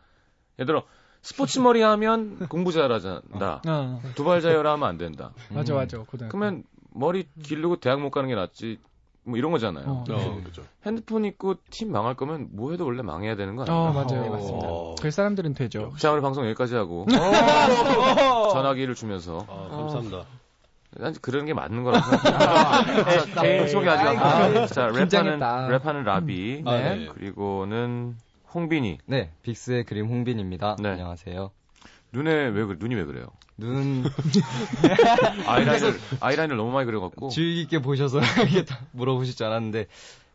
예를 0.59 0.65
들어 0.65 0.83
스포츠 1.23 1.59
머리 1.59 1.81
하면 1.81 2.37
공부 2.49 2.71
잘하잔다. 2.71 3.61
어, 3.67 4.01
두발 4.13 4.41
자유라 4.41 4.73
하면 4.73 4.87
안 4.89 4.97
된다. 4.97 5.31
맞아 5.49 5.73
맞아. 5.73 5.97
고등학교. 5.99 6.37
그러면 6.37 6.63
머리 6.91 7.27
기르고 7.41 7.77
대학 7.77 8.01
못 8.01 8.11
가는 8.11 8.27
게 8.29 8.35
낫지. 8.35 8.77
뭐 9.25 9.37
이런 9.37 9.53
거잖아요. 9.53 9.85
어. 9.87 10.03
어, 10.09 10.41
그죠. 10.43 10.63
핸드폰 10.85 11.23
있고 11.23 11.55
팀 11.69 11.93
망할 11.93 12.13
거면 12.13 12.49
뭐 12.51 12.71
해도 12.71 12.85
원래 12.85 13.01
망해야 13.01 13.37
되는 13.37 13.55
거 13.55 13.63
아니에요? 13.63 13.77
어 13.79 13.93
맞아요 13.93 14.21
네, 14.21 14.29
맞습니다. 14.29 14.67
어. 14.67 14.95
그 15.01 15.11
사람들은 15.11 15.53
되죠. 15.53 15.93
자, 15.97 16.11
오늘 16.11 16.21
방송 16.21 16.43
여기까지 16.45 16.75
하고 16.75 17.05
전화기를 18.51 18.95
주면서 18.95 19.45
아, 19.47 19.69
감사합니다. 19.69 20.25
난 20.97 21.15
그런 21.21 21.45
게 21.45 21.53
맞는 21.53 21.83
거라고 21.83 22.05
생각해요. 22.17 23.25
자, 23.33 23.41
개인 23.41 23.67
소개 23.69 23.87
아직 23.87 24.07
안 24.09 24.17
아, 24.19 24.43
했어요. 24.43 24.67
자, 24.67 24.87
랩하는. 24.89 25.39
랩하는 25.39 26.03
라비. 26.03 26.63
아, 26.65 26.71
네. 26.77 27.07
그리고는 27.13 28.17
홍빈이. 28.53 28.99
네, 29.05 29.31
빅스의 29.41 29.83
그림 29.85 30.07
홍빈입니다. 30.07 30.77
네. 30.79 30.89
안녕하세요. 30.89 31.51
눈에 32.11 32.31
왜 32.49 32.65
그래? 32.65 32.77
눈이 32.79 32.95
왜 32.95 33.05
그래요? 33.05 33.25
눈 33.57 34.03
아이라인을 35.47 35.99
아이라인을 36.19 36.57
너무 36.57 36.71
많이 36.71 36.85
그려갖고. 36.85 37.29
주의 37.29 37.55
깊게 37.55 37.79
보셔서 37.81 38.19
이게 38.49 38.65
다 38.65 38.79
물어보시지 38.91 39.43
않았는데 39.43 39.87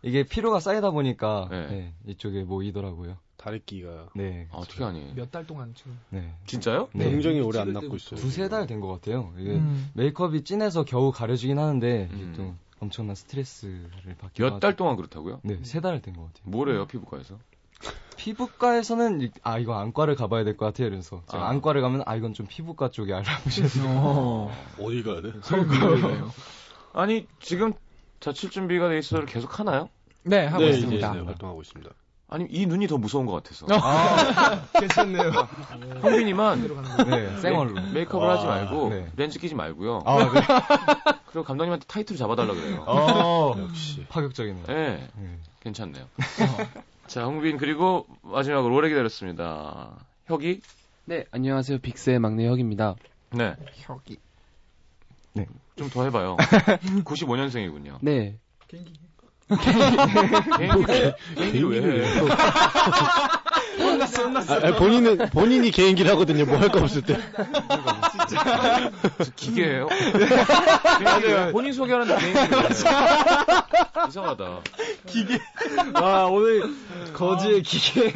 이게 0.03 0.23
피로가 0.25 0.61
쌓이다 0.61 0.91
보니까 0.91 1.49
네. 1.51 1.67
네, 1.67 1.95
이쪽에 2.07 2.45
모이더라고요. 2.45 3.17
다래끼가 3.37 4.09
네, 4.17 4.49
아, 4.51 4.59
어떻게 4.59 4.83
하니? 4.83 5.13
몇 5.15 5.31
달 5.31 5.47
동안 5.47 5.73
지금 5.77 5.97
네. 6.11 6.35
진짜요? 6.47 6.89
네. 6.93 7.09
굉장히 7.11 7.41
오래 7.41 7.61
안 7.61 7.73
남고 7.73 7.95
있어요. 7.97 8.19
두세 8.21 8.49
달 8.49 8.67
된 8.67 8.81
것 8.81 8.89
같아요. 8.89 9.33
이게 9.39 9.51
음. 9.53 9.91
메이크업이 9.95 10.43
진해서 10.43 10.85
겨우 10.85 11.13
가려지긴 11.13 11.59
하는데 11.59 12.09
음. 12.13 12.17
이게 12.17 12.33
또 12.37 12.55
엄청난 12.81 13.15
스트레스를 13.15 13.91
받기도 14.19 14.45
몇 14.51 14.61
달. 14.61 14.75
동안 14.77 14.97
그렇다고요? 14.97 15.41
네, 15.45 15.59
세 15.63 15.81
달 15.81 16.01
된 16.01 16.15
것 16.15 16.23
같아요. 16.27 16.43
뭐래요 16.51 16.87
피부과에서? 16.87 17.39
피부과에서는 18.17 19.21
이- 19.23 19.31
아 19.43 19.59
이거 19.59 19.79
안과를 19.79 20.17
가봐야 20.17 20.45
될 20.45 20.57
것 20.57 20.67
같아요. 20.67 20.91
그래서 20.91 21.23
제가 21.31 21.45
아. 21.45 21.49
안과를 21.51 21.81
가면 21.81 22.03
아 22.07 22.17
이건 22.17 22.35
좀 22.35 22.47
피부과 22.47 22.91
쪽에 22.91 23.13
알아보셔야 23.15 23.69
돼요. 23.69 23.85
어. 23.89 24.53
어디 24.81 25.03
가야 25.03 25.23
돼? 25.23 25.33
아니 26.93 27.27
지금 27.41 27.73
자칠 28.21 28.51
준비가 28.51 28.89
돼 28.89 28.99
있어를 28.99 29.27
계속 29.27 29.59
하나요? 29.61 29.89
네 30.25 30.47
하고 30.47 30.65
네, 30.65 30.71
있습니다. 30.71 31.13
네, 31.15 31.21
활동하고 31.21 31.63
있습니다. 31.63 31.91
아니 32.31 32.47
이 32.51 32.67
눈이 32.67 32.89
더 32.89 32.99
무서운 32.99 33.25
것 33.25 33.33
같아서. 33.33 33.67
아, 33.71 34.63
괜찮네요. 34.79 35.31
홍빈이만 36.03 36.69
네, 37.09 37.37
생얼로. 37.39 37.81
메이크업을 37.95 38.27
와, 38.29 38.35
하지 38.35 38.47
말고 38.47 38.89
네. 38.91 39.07
렌즈 39.17 39.39
끼지 39.39 39.55
말고요. 39.55 40.03
아, 40.05 40.19
네. 40.19 40.41
그리고 41.27 41.45
감독님한테 41.45 41.87
타이틀 41.87 42.17
잡아달라 42.17 42.53
그래요. 42.53 42.85
어, 42.87 43.55
역시. 43.59 44.05
파격적이네요. 44.11 44.67
네, 44.67 45.09
네. 45.17 45.39
괜찮네요. 45.61 46.05
자, 47.09 47.25
홍빈 47.25 47.57
그리고 47.57 48.07
마지막으로 48.23 48.75
오래 48.75 48.89
기다렸습니다. 48.91 49.97
혁이? 50.27 50.61
네, 51.07 51.25
안녕하세요. 51.31 51.79
빅스의 51.79 52.19
막내 52.19 52.47
혁입니다. 52.47 52.97
네, 53.31 53.57
혁이. 53.77 54.19
좀더 55.77 56.05
해봐요. 56.05 56.37
95년생이군요. 57.05 57.99
네. 58.03 58.37
개인기를, 58.69 58.99
개인기를 61.35 61.71
왜 61.71 61.81
해? 61.81 62.21
아, 64.67 64.77
본인은 64.77 65.31
본인이 65.31 65.71
개인기를 65.71 66.11
하거든요. 66.13 66.45
뭐 66.47 66.59
할 66.59 66.69
거 66.71 66.81
없을 66.81 67.03
때. 67.03 67.17
기계예요? 69.37 69.89
개인기 69.89 71.27
왜? 71.27 71.53
본인 71.53 71.73
소개하는데 71.73 72.17
해? 72.17 72.33
이상하다. 74.09 74.61
아, 75.95 76.25
오늘 76.25 76.63
거지의 77.13 77.63
기계. 77.63 78.13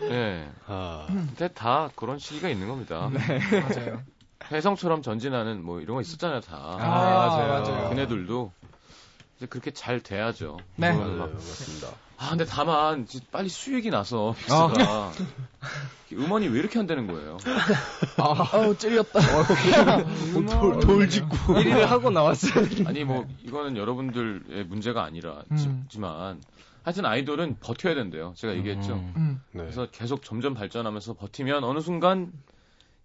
네. 0.00 0.48
아, 0.66 1.06
근데 1.08 1.48
다 1.48 1.90
그런 1.96 2.18
시기가 2.18 2.48
있는 2.48 2.68
겁니다. 2.68 3.10
맞아요. 3.10 4.02
혜성처럼 4.50 5.02
전진하는 5.02 5.64
뭐 5.64 5.80
이런 5.80 5.94
거 5.96 6.00
있었잖아요, 6.02 6.40
다. 6.40 6.56
아, 6.56 6.76
맞아요. 6.78 7.62
맞아요. 7.62 7.88
그네들도 7.90 8.52
이제 9.38 9.46
그렇게 9.46 9.70
잘 9.70 10.00
돼야죠. 10.00 10.58
네. 10.76 10.92
맞아요. 10.92 11.12
막 11.16 11.32
맞습니다. 11.32 11.88
아, 12.22 12.30
근데 12.30 12.44
다만 12.44 13.06
빨리 13.32 13.48
수익이 13.48 13.90
나서 13.90 14.32
빅스가 14.38 15.12
음원이 16.12 16.48
왜 16.48 16.58
이렇게 16.60 16.78
안 16.78 16.86
되는 16.86 17.06
거예요? 17.08 17.38
아우 18.16 18.76
찔렸다. 18.76 19.18
돌, 20.60 20.80
돌 20.80 21.08
짓고. 21.08 21.28
1위를 21.36 21.86
하고 21.86 22.10
나왔어요. 22.10 22.64
아니 22.86 23.02
뭐 23.04 23.26
이거는 23.42 23.76
여러분들의 23.76 24.64
문제가 24.66 25.02
아니라 25.04 25.42
음. 25.50 25.86
지만 25.88 26.40
하여튼 26.84 27.06
아이돌은 27.06 27.56
버텨야 27.60 27.94
된대요. 27.94 28.34
제가 28.36 28.54
얘기했죠. 28.56 28.94
음. 28.94 29.12
음, 29.16 29.40
네. 29.52 29.62
그래서 29.62 29.86
계속 29.90 30.22
점점 30.22 30.54
발전하면서 30.54 31.14
버티면 31.14 31.64
어느 31.64 31.80
순간 31.80 32.32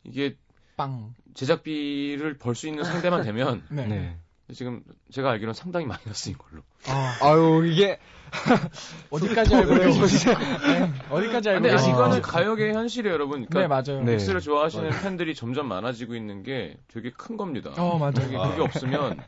이게 0.03 0.35
빵. 0.75 1.13
제작비를 1.33 2.37
벌 2.37 2.55
수 2.55 2.67
있는 2.67 2.83
상대만 2.83 3.23
되면 3.23 3.63
네. 3.69 3.87
네. 3.87 4.17
지금 4.53 4.83
제가 5.11 5.31
알기로는 5.31 5.53
상당히 5.53 5.85
마이너스인 5.85 6.37
걸로. 6.37 6.61
아, 6.87 7.17
아유, 7.21 7.65
이게. 7.67 7.99
어디까지 9.09 9.55
알고 9.55 9.75
계시죠? 9.75 10.31
네, 10.31 10.91
어디까지 11.09 11.49
알고 11.49 11.61
근데 11.61 11.75
계시죠? 11.75 11.91
이거는 11.91 12.21
가요계의 12.21 12.73
현실이에요, 12.73 13.13
여러분. 13.13 13.41
네 13.41 13.47
그러니까 13.49 13.81
맞아요. 13.81 14.03
네. 14.03 14.13
믹스를 14.13 14.41
좋아하시는 14.41 14.89
팬들이 15.01 15.35
점점 15.35 15.67
많아지고 15.67 16.15
있는 16.15 16.43
게 16.43 16.77
되게 16.87 17.11
큰 17.11 17.37
겁니다. 17.37 17.71
어 17.77 17.97
맞아요. 17.97 18.13
그게, 18.13 18.37
그게 18.37 18.61
없으면 18.61 19.19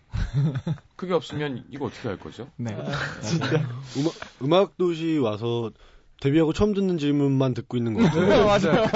그게 0.96 1.14
없으면 1.14 1.66
이거 1.70 1.86
어떻게 1.86 2.08
할 2.08 2.18
거죠? 2.18 2.50
네. 2.58 2.76
음악, 3.98 4.14
음악 4.42 4.78
도시 4.78 5.18
와서 5.18 5.72
데뷔하고 6.20 6.52
처음 6.52 6.74
듣는 6.74 6.98
질문만 6.98 7.54
듣고 7.54 7.78
있는 7.78 7.94
거 7.94 8.04
같아요. 8.04 8.28
네, 8.28 8.44
맞아요. 8.44 8.88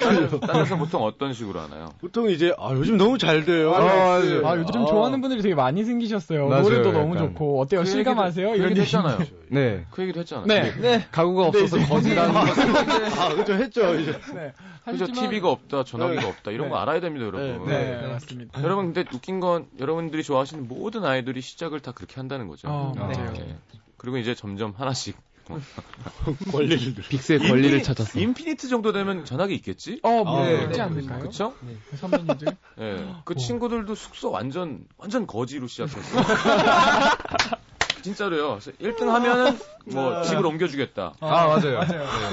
다른, 0.00 0.40
다른 0.40 0.62
데서 0.64 0.76
보통 0.76 1.04
어떤 1.04 1.34
식으로 1.34 1.60
하나요? 1.60 1.90
보통 2.00 2.30
이제 2.30 2.54
아 2.58 2.72
요즘 2.72 2.96
너무 2.96 3.18
잘 3.18 3.44
돼요. 3.44 3.74
아, 3.74 3.80
맞아요. 3.80 4.46
아 4.46 4.56
요즘 4.56 4.82
아. 4.82 4.86
좋아하는 4.86 5.20
분들이 5.20 5.42
되게 5.42 5.54
많이 5.54 5.84
생기셨어요. 5.84 6.48
맞아요, 6.48 6.62
노래도 6.62 6.92
너무 6.92 7.16
약간. 7.16 7.28
좋고 7.28 7.60
어때요? 7.60 7.80
그 7.80 7.86
실감하세요? 7.86 8.50
그 8.50 8.56
이런 8.56 8.70
얘기도 8.70 8.80
얘기 8.80 8.96
했잖아요. 8.96 9.18
네. 9.50 9.84
그 9.90 10.02
얘기도 10.02 10.20
했잖아요. 10.20 10.46
네. 10.46 10.74
네. 10.80 11.06
가구가 11.10 11.48
없어서 11.48 11.78
거지라는 11.78 12.32
거. 12.32 12.40
아, 12.40 13.34
그죠 13.34 13.52
했죠 13.52 13.94
이제. 13.96 14.12
네. 14.34 14.52
그죠? 14.86 15.06
TV가 15.06 15.50
없다, 15.50 15.84
전화기가 15.84 16.22
네. 16.22 16.28
없다 16.28 16.50
이런 16.50 16.68
네. 16.68 16.70
거 16.70 16.78
알아야 16.78 17.00
됩니다, 17.00 17.26
여러분. 17.26 17.66
네, 17.68 18.00
네. 18.00 18.06
맞습니다. 18.08 18.62
여러분 18.62 18.92
근데 18.92 19.04
웃긴 19.12 19.40
건 19.40 19.66
여러분들이 19.78 20.22
좋아하시는 20.22 20.66
모든 20.66 21.04
아이돌이 21.04 21.42
시작을 21.42 21.80
다 21.80 21.92
그렇게 21.92 22.14
한다는 22.16 22.48
거죠. 22.48 22.68
어, 22.68 22.94
맞아요. 22.96 23.34
네. 23.34 23.56
그리고 23.98 24.16
이제 24.16 24.34
점점 24.34 24.72
하나씩 24.76 25.16
권리를 26.52 26.94
들. 26.94 27.04
빅스의 27.08 27.38
권리를 27.40 27.80
인피니- 27.80 27.84
찾았어. 27.84 28.18
인피니트 28.18 28.68
정도 28.68 28.92
되면 28.92 29.24
전화기 29.24 29.54
있겠지? 29.56 30.00
어, 30.02 30.24
뭐 30.24 30.44
네. 30.44 30.64
있지 30.64 30.76
네. 30.76 30.80
않을까요? 30.80 31.20
그쵸? 31.20 31.54
선배님들. 31.96 32.56
예. 32.80 33.06
그 33.24 33.34
친구들도 33.34 33.94
숙소 33.94 34.30
완전, 34.30 34.84
완전 34.98 35.26
거지로 35.26 35.66
시작했어. 35.66 35.98
진짜로요. 38.02 38.58
그래서 38.60 38.70
1등 38.72 39.06
하면은 39.08 39.58
뭐 39.86 40.22
집을 40.22 40.44
옮겨주겠다. 40.46 41.14
아, 41.20 41.46
맞아요. 41.46 41.80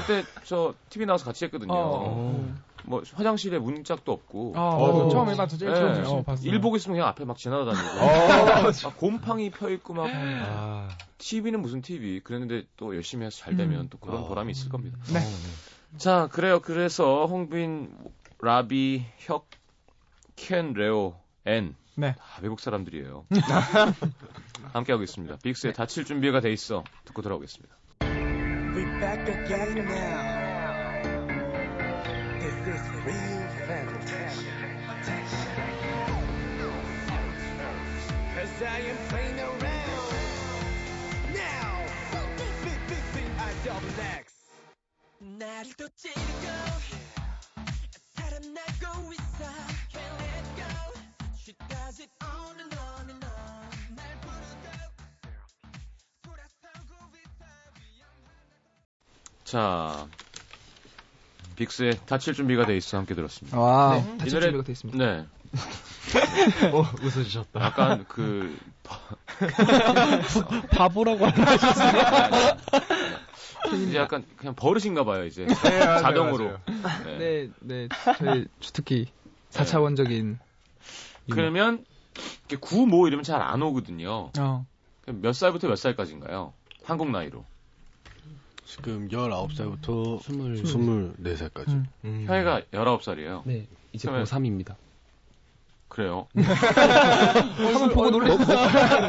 그때 0.06 0.24
저 0.44 0.74
TV 0.90 1.06
나와서 1.06 1.24
같이 1.24 1.44
했거든요. 1.46 1.72
어. 1.74 2.54
뭐 2.86 3.02
화장실에 3.12 3.58
문짝도 3.58 4.10
없고. 4.12 4.52
아, 4.56 4.60
어. 4.60 5.04
맞아. 5.04 5.08
처음 5.10 5.28
해봤죠. 5.30 5.58
제일 5.58 5.72
예. 5.72 5.76
어. 6.06 6.24
일 6.42 6.60
보고 6.60 6.76
있으면 6.76 6.96
그냥 6.96 7.08
앞에 7.08 7.24
막 7.24 7.36
지나다니고. 7.36 7.88
어. 8.00 8.62
막 8.62 8.96
곰팡이 8.96 9.50
펴 9.50 9.68
있고 9.70 9.94
막. 9.94 10.08
아. 10.12 10.88
TV는 11.18 11.60
무슨 11.60 11.82
TV. 11.82 12.20
그랬는데 12.20 12.64
또 12.76 12.94
열심히 12.94 13.26
해서 13.26 13.36
잘 13.38 13.56
되면 13.56 13.80
음. 13.80 13.88
또 13.90 13.98
그런 13.98 14.24
아. 14.24 14.26
보람이 14.26 14.50
있을 14.52 14.68
겁니다. 14.68 14.98
네. 15.12 15.20
자, 15.98 16.28
그래요. 16.30 16.60
그래서 16.60 17.26
홍빈, 17.26 17.90
라비, 18.40 19.04
혁, 19.18 19.48
켄, 20.36 20.72
레오, 20.74 21.14
엔. 21.44 21.74
네. 21.96 22.14
다 22.14 22.24
외국 22.42 22.60
사람들이에요. 22.60 23.24
함께 24.72 24.92
하고 24.92 25.02
있습니다. 25.02 25.38
빅스의 25.42 25.72
다칠 25.72 26.04
준비가 26.04 26.40
돼 26.40 26.52
있어. 26.52 26.84
듣고 27.06 27.22
돌아오겠습니다. 27.22 27.74
This 32.39 32.57
is 32.67 32.81
real 33.05 33.47
fantasy. 33.67 34.47
Cause 38.35 38.61
I 38.63 38.79
am 38.91 38.97
playing 39.09 39.39
around. 39.39 40.13
Now, 41.33 41.85
big, 42.63 42.79
big, 42.87 43.03
big, 43.13 43.29
I 43.39 43.53
double 43.63 43.95
X. 44.17 44.33
나를 45.19 45.73
또 45.77 45.87
찌르고 45.95 46.47
살아나고 48.15 49.13
있어. 49.13 49.45
Can't 49.93 50.17
let 50.19 50.45
go. 50.57 50.73
She 51.37 51.53
does 51.69 51.99
it 52.01 52.11
on 52.21 52.59
and 52.59 52.75
on 52.75 53.09
and 53.09 53.25
on. 53.25 53.95
날 53.95 54.19
부르고 54.21 54.65
돌아서고 56.23 57.17
있어. 57.17 57.45
자, 59.43 60.07
빅스의 61.56 61.98
다칠 62.06 62.34
준비가 62.34 62.64
돼 62.66 62.76
있어. 62.76 62.98
함께 62.98 63.14
들었습니다. 63.14 63.58
와, 63.58 63.94
네. 63.96 64.18
다칠 64.18 64.40
준비가 64.40 64.62
돼 64.64 64.72
있습니다. 64.72 65.04
네. 65.04 65.26
어, 66.72 66.84
웃으셨다. 67.02 67.60
약간 67.64 68.04
그, 68.08 68.58
바보라고 70.70 71.26
하셨어요. 71.26 72.56
이제 73.86 73.96
약간 73.98 74.24
그냥 74.36 74.54
버릇인가 74.54 75.04
봐요, 75.04 75.24
이제. 75.24 75.46
맞아요, 75.46 76.02
자동으로. 76.02 76.58
맞아요. 76.82 77.04
네. 77.04 77.18
네, 77.18 77.48
네. 77.60 77.88
저희 78.18 78.46
주특기 78.60 79.06
4차원적인 79.50 80.38
그러면 81.30 81.84
이렇게 82.48 82.56
구모 82.60 83.08
이러면 83.08 83.24
잘 83.24 83.40
안 83.42 83.62
오거든요. 83.62 84.30
어. 84.38 84.66
몇 85.06 85.32
살부터 85.32 85.68
몇 85.68 85.76
살까지인가요? 85.76 86.52
한국 86.84 87.10
나이로. 87.10 87.44
지금 88.66 89.08
19살부터 89.08 90.20
스물 90.22 91.14
24살까지. 91.22 91.84
음. 92.04 92.24
혀이가 92.26 92.62
19살이에요. 92.72 93.42
네 93.44 93.66
이제 93.92 94.08
그러면- 94.08 94.24
고3입니다. 94.24 94.74
그래요. 95.88 96.26
형을 96.34 97.90
보고 97.90 98.10
놀랬어. 98.10 98.38
그게 98.44 98.56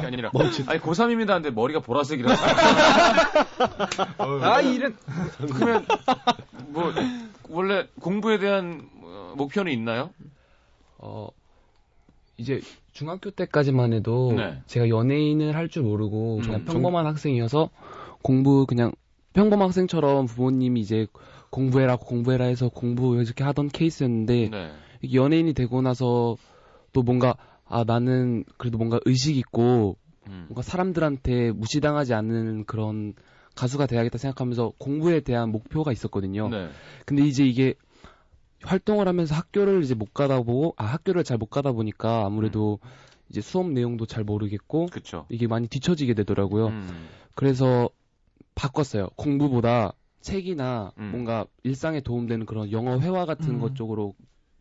아니라. 0.08 0.30
아니, 0.68 0.80
고3입니다. 0.80 1.30
한데 1.30 1.50
머리가 1.50 1.80
보라색이라서. 1.80 2.46
아, 4.44 4.62
이런. 4.62 4.96
그러면, 5.56 5.86
뭐, 6.68 6.94
원래 7.50 7.88
공부에 8.00 8.38
대한 8.38 8.88
어, 9.02 9.34
목표는 9.36 9.72
있나요? 9.72 10.12
어 11.00 11.30
이제 12.38 12.62
중학교 12.94 13.32
때까지만 13.32 13.94
해도 13.94 14.34
네. 14.38 14.62
제가 14.68 14.88
연예인을 14.90 15.56
할 15.56 15.70
줄 15.70 15.82
모르고 15.84 16.38
음, 16.38 16.42
그냥 16.42 16.66
정- 16.66 16.74
평범한 16.76 17.06
학생이어서 17.08 17.70
공부 18.22 18.66
그냥 18.68 18.92
평범한 19.38 19.68
학생처럼 19.68 20.26
부모님이 20.26 20.80
이제 20.80 21.06
공부해라 21.52 21.98
공부해라 21.98 22.46
해서 22.46 22.70
공부 22.70 23.22
이렇게 23.22 23.44
하던 23.44 23.70
케이스였는데 23.70 24.50
네. 24.50 24.72
연예인이 25.14 25.54
되고 25.54 25.80
나서 25.84 26.36
또 26.92 27.04
뭔가 27.04 27.36
아 27.64 27.84
나는 27.86 28.46
그래도 28.58 28.80
뭔가 28.80 29.00
의식 29.06 29.38
있고 29.38 29.96
음. 30.28 30.46
뭔가 30.48 30.64
사람들한테 30.64 31.52
무시당하지 31.52 32.16
않는 32.16 32.66
그런 32.66 33.14
가수가 33.56 33.86
돼야겠다 33.86 34.18
생각하면서 34.18 34.74
공부에 34.80 35.20
대한 35.20 35.52
목표가 35.52 35.92
있었거든요. 35.92 36.50
네. 36.50 36.70
근데 37.06 37.24
이제 37.24 37.46
이게 37.46 37.76
활동을 38.64 39.08
하면서 39.08 39.36
학교를 39.36 39.84
이제 39.84 39.94
못 39.94 40.16
가다 40.16 40.42
보고 40.42 40.74
아 40.78 40.86
학교를 40.86 41.24
잘 41.24 41.38
못 41.38 41.52
가다 41.52 41.74
보니까 41.74 42.26
아무래도 42.26 42.80
이제 43.30 43.42
수업 43.42 43.70
내용도 43.70 44.08
잘 44.08 44.24
모르겠고 44.24 44.88
그쵸. 44.88 45.28
이게 45.30 45.46
많이 45.46 45.68
뒤처지게 45.68 46.16
되더라고요. 46.16 46.70
음. 46.70 47.08
그래서 47.36 47.90
바꿨어요. 48.58 49.10
공부보다 49.16 49.94
책이나 50.22 50.92
음. 50.98 51.12
뭔가 51.12 51.46
일상에 51.64 52.02
도움되는 52.02 52.46
그런 52.48 52.72
영어 52.72 53.00
회화 53.00 53.26
같은 53.26 53.52
음. 53.56 53.60
것 53.60 53.76
쪽으로 53.76 54.16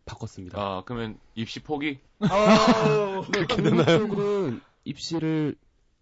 바꿨습니다. 0.04 0.60
아, 0.60 0.82
그러면 0.84 1.18
입시 1.34 1.60
포기? 1.60 1.98
그렇게 3.32 3.62
되나요? 3.62 3.98
쪽으로는 3.98 4.60
입시를 4.84 5.56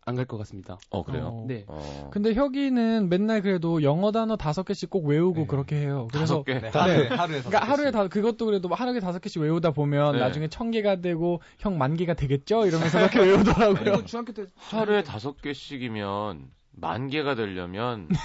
안 0.06 0.16
갈 0.16 0.26
것 0.26 0.36
같습니다. 0.38 0.76
어, 0.90 1.02
그래요? 1.02 1.28
어. 1.28 1.44
네. 1.48 1.64
어. 1.66 2.10
근데 2.12 2.34
혁이는 2.34 3.08
맨날 3.08 3.40
그래도 3.40 3.82
영어 3.82 4.12
단어 4.12 4.36
다섯 4.36 4.62
개씩 4.64 4.90
꼭 4.90 5.06
외우고 5.06 5.42
네. 5.42 5.46
그렇게 5.46 5.76
해요. 5.76 6.08
다섯 6.12 6.42
그래서 6.44 6.44
개. 6.44 6.54
네, 6.54 6.60
네. 6.60 6.68
하루에 7.16 7.40
그러니까 7.40 7.60
하루에 7.64 7.90
다 7.90 8.06
그것도 8.08 8.44
그래도 8.44 8.68
뭐 8.68 8.76
하루에 8.76 9.00
다섯 9.00 9.20
개씩 9.20 9.40
외우다 9.40 9.70
보면 9.70 10.12
네. 10.12 10.18
나중에 10.18 10.48
천 10.48 10.70
개가 10.70 10.96
되고 11.00 11.40
형 11.58 11.78
만 11.78 11.96
개가 11.96 12.12
되겠죠? 12.14 12.66
이러면서 12.66 12.98
그렇게 12.98 13.18
외우더라고요. 13.24 13.74
그리고 13.82 14.04
중학교 14.04 14.32
때 14.34 14.44
하루에 14.56 15.02
다섯 15.04 15.40
개씩이면 15.40 16.50
만 16.76 17.08
개가 17.08 17.34
되려면 17.34 18.08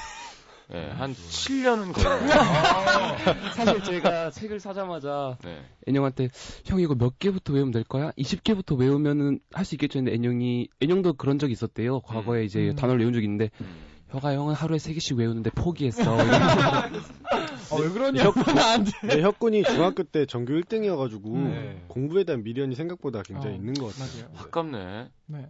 예, 0.72 0.86
한 0.92 1.14
7년은 1.16 1.94
걸려요. 1.94 2.28
사실 3.56 3.84
제가 3.84 4.30
책을 4.30 4.60
사자마자 4.60 5.36
네. 5.44 5.64
애녕한테 5.88 6.30
형 6.66 6.80
이거 6.80 6.94
몇 6.94 7.18
개부터 7.18 7.54
외우면 7.54 7.72
될 7.72 7.84
거야? 7.84 8.12
20개부터 8.12 8.78
외우면은 8.78 9.40
할 9.52 9.66
수 9.66 9.74
있겠죠 9.76 9.98
했는데 9.98 10.16
애녕이 10.16 10.68
애녕도 10.82 11.14
그런 11.14 11.40
적이 11.40 11.54
있었대요. 11.54 12.02
과거에 12.02 12.44
이제 12.44 12.70
음. 12.70 12.76
단어를 12.76 13.00
외운 13.00 13.14
적이 13.14 13.26
있는데 13.26 13.50
음. 13.62 13.68
혀가 14.10 14.34
형은 14.34 14.54
하루에 14.54 14.78
3개씩 14.78 15.18
외우는데 15.18 15.50
포기했어. 15.52 16.14
어, 16.16 16.18
왜 17.82 17.90
그러냐? 17.90 18.24
나한테. 18.56 18.92
네, 19.08 19.22
혁군이 19.22 19.64
중학교 19.64 20.04
때 20.04 20.26
전교 20.28 20.54
1등이어가지고 20.54 21.26
음. 21.34 21.86
공부에 21.88 22.24
대한 22.26 22.44
미련이 22.44 22.76
생각보다 22.76 23.22
굉장히 23.24 23.56
어, 23.56 23.58
있는 23.58 23.74
것 23.74 23.88
같아요. 23.96 24.28
맞아요. 24.32 24.46
아깝네. 24.46 25.10
네. 25.28 25.48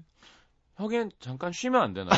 혁엔 0.80 1.12
잠깐 1.20 1.52
쉬면 1.52 1.82
안 1.82 1.94
되나요? 1.94 2.10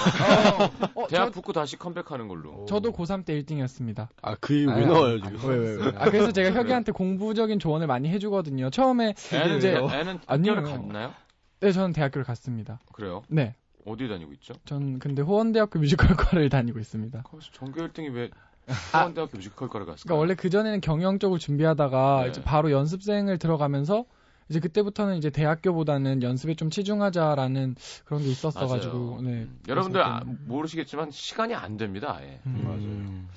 어, 0.93 1.07
대학 1.07 1.25
저, 1.25 1.31
붙고 1.31 1.51
다시 1.51 1.77
컴백하는 1.77 2.27
걸로. 2.27 2.65
저도 2.65 2.91
고3 2.91 3.25
때 3.25 3.33
1등이었습니다. 3.41 4.07
아, 4.21 4.35
그 4.39 4.53
이유 4.53 4.67
왜 4.67 4.73
아니, 4.75 4.85
나와요, 4.85 5.19
아니, 5.23 5.23
지금? 5.39 5.49
왜, 5.49 5.57
왜, 5.57 5.75
왜? 5.77 5.91
아, 5.97 6.05
그래서 6.05 6.31
제가 6.31 6.51
혁이한테 6.59 6.91
공부적인 6.91 7.57
조언을 7.57 7.87
많이 7.87 8.07
해주거든요. 8.09 8.69
처음에, 8.69 9.15
애는 9.33 9.57
이제- 9.57 9.71
애는 9.73 10.19
학교를 10.27 10.59
아니에요. 10.59 10.63
갔나요? 10.63 11.13
네, 11.59 11.71
저는 11.71 11.91
대학교를 11.93 12.23
갔습니다. 12.23 12.79
그래요? 12.93 13.23
네. 13.29 13.55
어디 13.87 14.07
다니고 14.07 14.31
있죠? 14.33 14.53
전 14.65 14.99
근데 14.99 15.23
호원대학교 15.23 15.79
뮤지컬과를 15.79 16.49
다니고 16.49 16.77
있습니다. 16.77 17.23
거기서 17.23 17.49
전교 17.53 17.81
1등이 17.81 18.13
왜 18.13 18.29
아. 18.67 18.73
서원대학교 18.91 19.37
뮤지컬과를 19.37 19.87
갔을까요? 19.87 20.03
그러니까 20.05 20.19
원래 20.19 20.35
그전에는 20.35 20.81
경영 20.81 21.17
쪽을 21.17 21.39
준비하다가 21.39 22.21
네. 22.25 22.29
이제 22.29 22.43
바로 22.43 22.69
연습생을 22.71 23.39
들어가면서 23.39 24.05
이제 24.51 24.59
그때부터는 24.59 25.15
이제 25.15 25.29
대학교보다는 25.29 26.23
연습에 26.23 26.55
좀 26.55 26.69
치중하자라는 26.69 27.75
그런 28.03 28.21
게 28.21 28.27
있었어 28.27 28.67
가지고 28.67 29.11
맞아요. 29.11 29.21
네. 29.21 29.31
음. 29.43 29.59
여러분들 29.65 30.03
아, 30.03 30.23
모르시겠지만 30.45 31.09
시간이 31.09 31.55
안 31.55 31.77
됩니다. 31.77 32.17
아예. 32.17 32.41
음. 32.45 32.61
맞아요. 32.65 33.31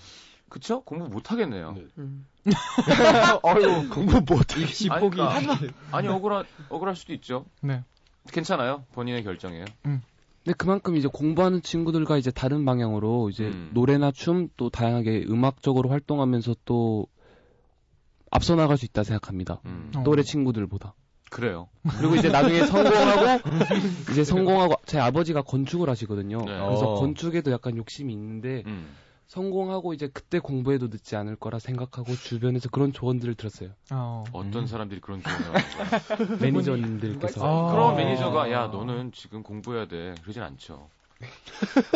그쵸? 0.48 0.82
공부 0.82 1.08
못 1.08 1.30
하겠네요. 1.30 1.72
네. 1.72 1.86
음. 1.98 2.26
어휴, 3.44 3.88
공부 3.90 4.20
못해. 4.34 4.60
입시 4.60 4.90
아니, 4.90 5.00
포기. 5.02 5.18
그러니까 5.18 5.56
아니 5.92 6.08
억울한 6.08 6.44
억울할 6.68 6.96
수도 6.96 7.12
있죠. 7.14 7.46
네. 7.60 7.84
괜찮아요. 8.32 8.84
본인의 8.92 9.22
결정이에요. 9.22 9.66
근데 9.82 10.52
그만큼 10.58 10.96
이제 10.96 11.06
공부하는 11.06 11.62
친구들과 11.62 12.18
이제 12.18 12.32
다른 12.32 12.64
방향으로 12.64 13.30
이제 13.30 13.44
음. 13.44 13.70
노래나 13.72 14.10
춤 14.10 14.48
또 14.56 14.68
다양하게 14.68 15.26
음악적으로 15.28 15.90
활동하면서 15.90 16.56
또 16.64 17.06
앞서 18.32 18.56
나갈 18.56 18.76
수 18.78 18.84
있다 18.84 19.04
생각합니다. 19.04 19.60
음. 19.64 19.92
어. 19.94 20.02
또래 20.02 20.24
친구들보다. 20.24 20.94
그래요. 21.30 21.68
그리고 21.98 22.14
이제 22.16 22.28
나중에 22.28 22.64
성공하고 22.66 23.48
이제 24.12 24.24
성공하고 24.24 24.74
제 24.86 24.98
아버지가 24.98 25.42
건축을 25.42 25.88
하시거든요. 25.88 26.38
네. 26.38 26.44
그래서 26.44 26.92
어. 26.92 26.94
건축에도 27.00 27.50
약간 27.50 27.76
욕심이 27.76 28.12
있는데 28.12 28.62
음. 28.66 28.94
성공하고 29.26 29.94
이제 29.94 30.08
그때 30.12 30.38
공부해도 30.38 30.88
늦지 30.88 31.16
않을 31.16 31.36
거라 31.36 31.58
생각하고 31.58 32.14
주변에서 32.14 32.68
그런 32.68 32.92
조언들을 32.92 33.34
들었어요. 33.34 33.70
어. 33.90 34.22
어떤 34.32 34.66
사람들이 34.66 35.00
그런 35.00 35.22
조언을 35.24 35.44
하는 35.44 36.26
거야. 36.28 36.36
매니저님들께서 36.40 37.40
아. 37.44 37.72
그럼 37.72 37.96
매니저가 37.96 38.52
야 38.52 38.66
너는 38.68 39.12
지금 39.12 39.42
공부해야 39.42 39.86
돼. 39.88 40.14
그러진 40.22 40.42
않죠. 40.42 40.88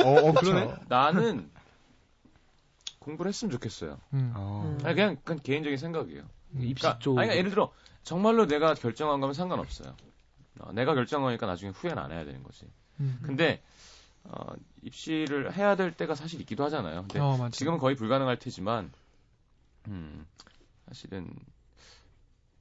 어, 0.05 0.09
어, 0.29 0.33
그러네. 0.33 0.75
나는 0.89 1.51
공부를 2.99 3.29
했으면 3.29 3.53
좋겠어요. 3.53 3.99
음. 4.15 4.33
아, 4.35 4.77
아니, 4.85 4.95
그냥 4.95 5.17
그건 5.17 5.41
개인적인 5.43 5.77
생각이에요. 5.77 6.23
입시 6.61 6.83
그러니까, 6.83 6.99
쪽 6.99 7.19
아니, 7.19 7.27
그러니까 7.29 7.37
예를 7.37 7.51
들어 7.51 7.71
정말로 8.09 8.47
내가 8.47 8.73
결정한 8.73 9.21
거면 9.21 9.35
상관없어요. 9.35 9.95
어, 10.61 10.73
내가 10.73 10.95
결정하니까 10.95 11.45
나중에 11.45 11.73
후회는 11.73 12.03
안 12.03 12.11
해야 12.11 12.25
되는 12.25 12.43
거지. 12.43 12.65
음. 13.01 13.19
근데 13.23 13.63
어, 14.25 14.55
입시를 14.83 15.55
해야 15.55 15.77
될 15.77 15.93
때가 15.93 16.15
사실 16.15 16.41
있기도 16.41 16.65
하잖아요. 16.65 17.03
근데 17.03 17.21
어. 17.21 17.51
지금은 17.51 17.79
거의 17.79 17.97
불가능할 17.97 18.39
테지만 18.39 18.91
음, 19.89 20.27
사실은 20.87 21.31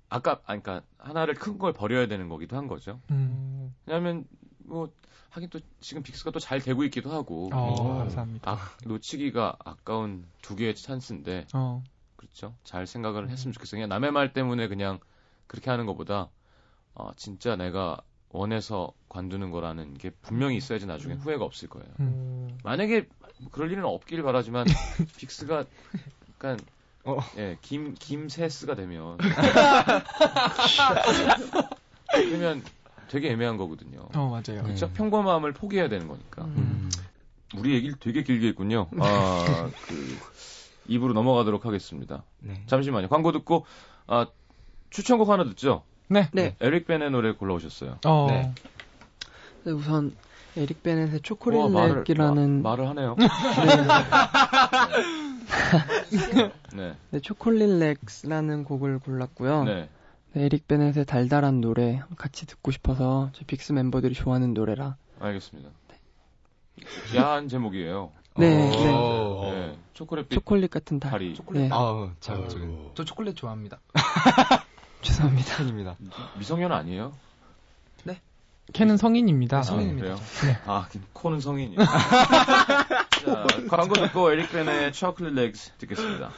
아까 0.09 0.41
아니 0.45 0.61
그러니까 0.61 0.85
하나를 0.97 1.35
큰 1.35 1.57
걸 1.57 1.71
버려야 1.71 2.07
되는 2.07 2.27
거기도 2.27 2.57
한 2.57 2.67
거죠. 2.67 2.99
음. 3.11 3.73
왜냐하면 3.85 4.25
뭐 4.59 4.91
하긴 5.29 5.49
또 5.49 5.59
지금 5.79 6.03
빅스가 6.03 6.31
또 6.31 6.39
잘 6.39 6.59
되고 6.59 6.83
있기도 6.83 7.09
하고 7.11 7.49
어, 7.53 7.97
감사합니다. 7.99 8.51
아, 8.51 8.57
놓치기가 8.83 9.55
아까운 9.63 10.25
두 10.41 10.57
개의 10.57 10.75
찬스인데 10.75 11.47
어. 11.53 11.81
그렇죠. 12.17 12.53
잘 12.65 12.85
생각을 12.85 13.29
했으면 13.29 13.53
좋겠어요. 13.53 13.77
그냥 13.77 13.87
남의 13.87 14.11
말 14.11 14.33
때문에 14.33 14.67
그냥 14.67 14.99
그렇게 15.47 15.69
하는 15.69 15.85
것보다 15.85 16.29
어, 16.93 17.11
진짜 17.15 17.55
내가 17.55 18.01
원해서 18.29 18.91
관두는 19.09 19.51
거라는 19.51 19.93
게 19.97 20.09
분명히 20.21 20.57
있어야지 20.57 20.85
나중에 20.85 21.15
후회가 21.15 21.43
없을 21.45 21.69
거예요. 21.69 21.87
음. 21.99 22.57
만약에 22.63 23.07
뭐 23.39 23.51
그럴 23.51 23.71
일은 23.71 23.85
없길 23.85 24.21
바라지만 24.23 24.65
빅스가 25.17 25.65
약간 26.29 26.59
어. 27.05 27.19
예, 27.37 27.57
김 27.61 27.93
김세스가 27.93 28.75
되면 28.75 29.17
그러면 32.11 32.63
되게 33.07 33.31
애매한 33.31 33.55
거거든요. 33.57 34.07
어, 34.13 34.27
맞아요. 34.29 34.63
그렇죠? 34.63 34.91
평범함을 34.91 35.53
포기해야 35.53 35.87
되는 35.87 36.07
거니까. 36.07 36.43
음. 36.43 36.89
우리 37.55 37.73
얘기를 37.73 37.95
되게 37.97 38.23
길게 38.23 38.49
했군요. 38.49 38.87
아, 38.99 39.69
그 39.87 40.17
입으로 40.87 41.13
넘어가도록 41.13 41.65
하겠습니다. 41.65 42.23
네. 42.39 42.61
잠시만요. 42.67 43.07
광고 43.07 43.31
듣고 43.31 43.65
아, 44.07 44.27
추천곡 44.89 45.29
하나 45.29 45.43
듣죠. 45.43 45.83
네. 46.09 46.29
네. 46.33 46.55
에릭 46.61 46.87
벤의 46.87 47.11
노래 47.11 47.33
골라오셨어요. 47.33 47.99
어. 48.05 48.27
네. 48.29 48.53
네, 49.63 49.71
우선 49.71 50.15
에릭 50.55 50.81
베넷의 50.81 51.09
우와, 51.13 51.19
Chocolate 51.21 51.59
Leg이라는 52.07 52.61
마- 52.63 52.69
말을 52.71 52.87
하네요. 52.89 53.15
네. 56.75 56.95
네, 57.11 57.19
Chocolate 57.19 57.69
Legs라는 57.79 58.63
곡을 58.63 58.99
골랐고요. 58.99 59.63
네. 59.65 59.89
네, 60.33 60.43
에릭 60.45 60.67
베넷의 60.67 61.05
달달한 61.05 61.61
노래 61.61 62.01
같이 62.17 62.45
듣고 62.45 62.71
싶어서 62.71 63.29
저희 63.33 63.45
빅스 63.45 63.73
멤버들이 63.73 64.13
좋아하는 64.13 64.53
노래라 64.53 64.97
알겠습니다. 65.19 65.69
야한 67.15 67.47
제목이에요. 67.49 68.11
네, 68.37 68.67
어. 68.67 68.69
네. 68.69 68.91
어. 68.93 69.51
네. 69.51 69.77
초콜릿빛 69.93 70.35
초콜릿 70.39 70.69
같은 70.69 70.99
달. 70.99 71.11
다리. 71.11 71.35
네. 71.51 71.69
아, 71.71 72.11
잘 72.19 72.47
저기 72.49 72.63
아이고. 72.65 72.91
저 72.93 73.03
초콜릿 73.03 73.35
좋아합니다. 73.35 73.79
죄송합니다. 75.07 75.57
팬입니다. 75.57 75.97
미성년 76.37 76.71
아니에요? 76.71 77.13
캔은 78.73 78.97
성인입니다. 78.97 79.59
아, 79.59 79.63
성인입니다. 79.63 80.15
그래요? 80.41 80.55
아, 80.65 80.89
코는 81.13 81.39
성인이요. 81.39 81.79
자, 81.87 83.47
광고 83.69 83.93
듣고 83.95 84.31
에릭 84.31 84.51
벤의 84.51 84.91
초콜릿 84.91 85.33
레그스 85.33 85.71
듣겠습니다. 85.77 86.31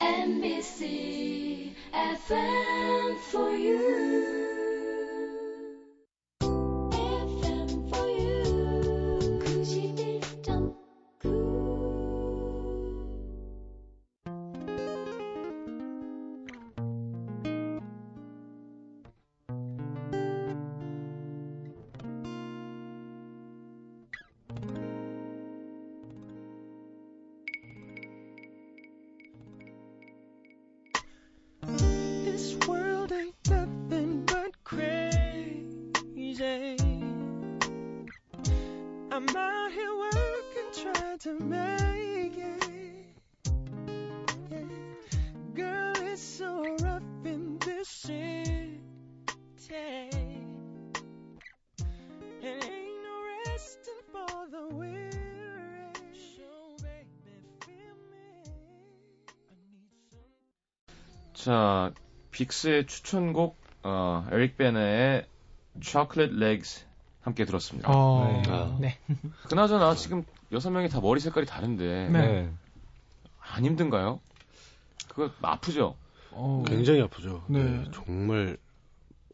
NBC 0.00 1.74
FM 1.94 3.16
for 3.30 3.50
you. 3.52 4.15
자, 61.36 61.92
빅스의 62.30 62.86
추천곡, 62.86 63.58
어, 63.82 64.26
에릭 64.32 64.56
베네의 64.56 65.26
Chocolate 65.80 66.32
Legs 66.32 66.86
함께 67.20 67.44
들었습니다. 67.44 67.92
어, 67.92 68.42
아. 68.48 68.78
네. 68.80 68.98
그나저나 69.48 69.94
지금 69.94 70.24
여섯 70.50 70.70
명이 70.70 70.88
다 70.88 71.00
머리 71.00 71.20
색깔이 71.20 71.44
다른데 71.44 72.08
네. 72.08 72.50
안 73.38 73.64
힘든가요? 73.64 74.20
그거 75.08 75.30
아프죠? 75.42 75.96
어, 76.30 76.64
굉장히 76.66 77.02
아프죠. 77.02 77.44
네. 77.48 77.62
네, 77.62 77.84
정말 77.92 78.56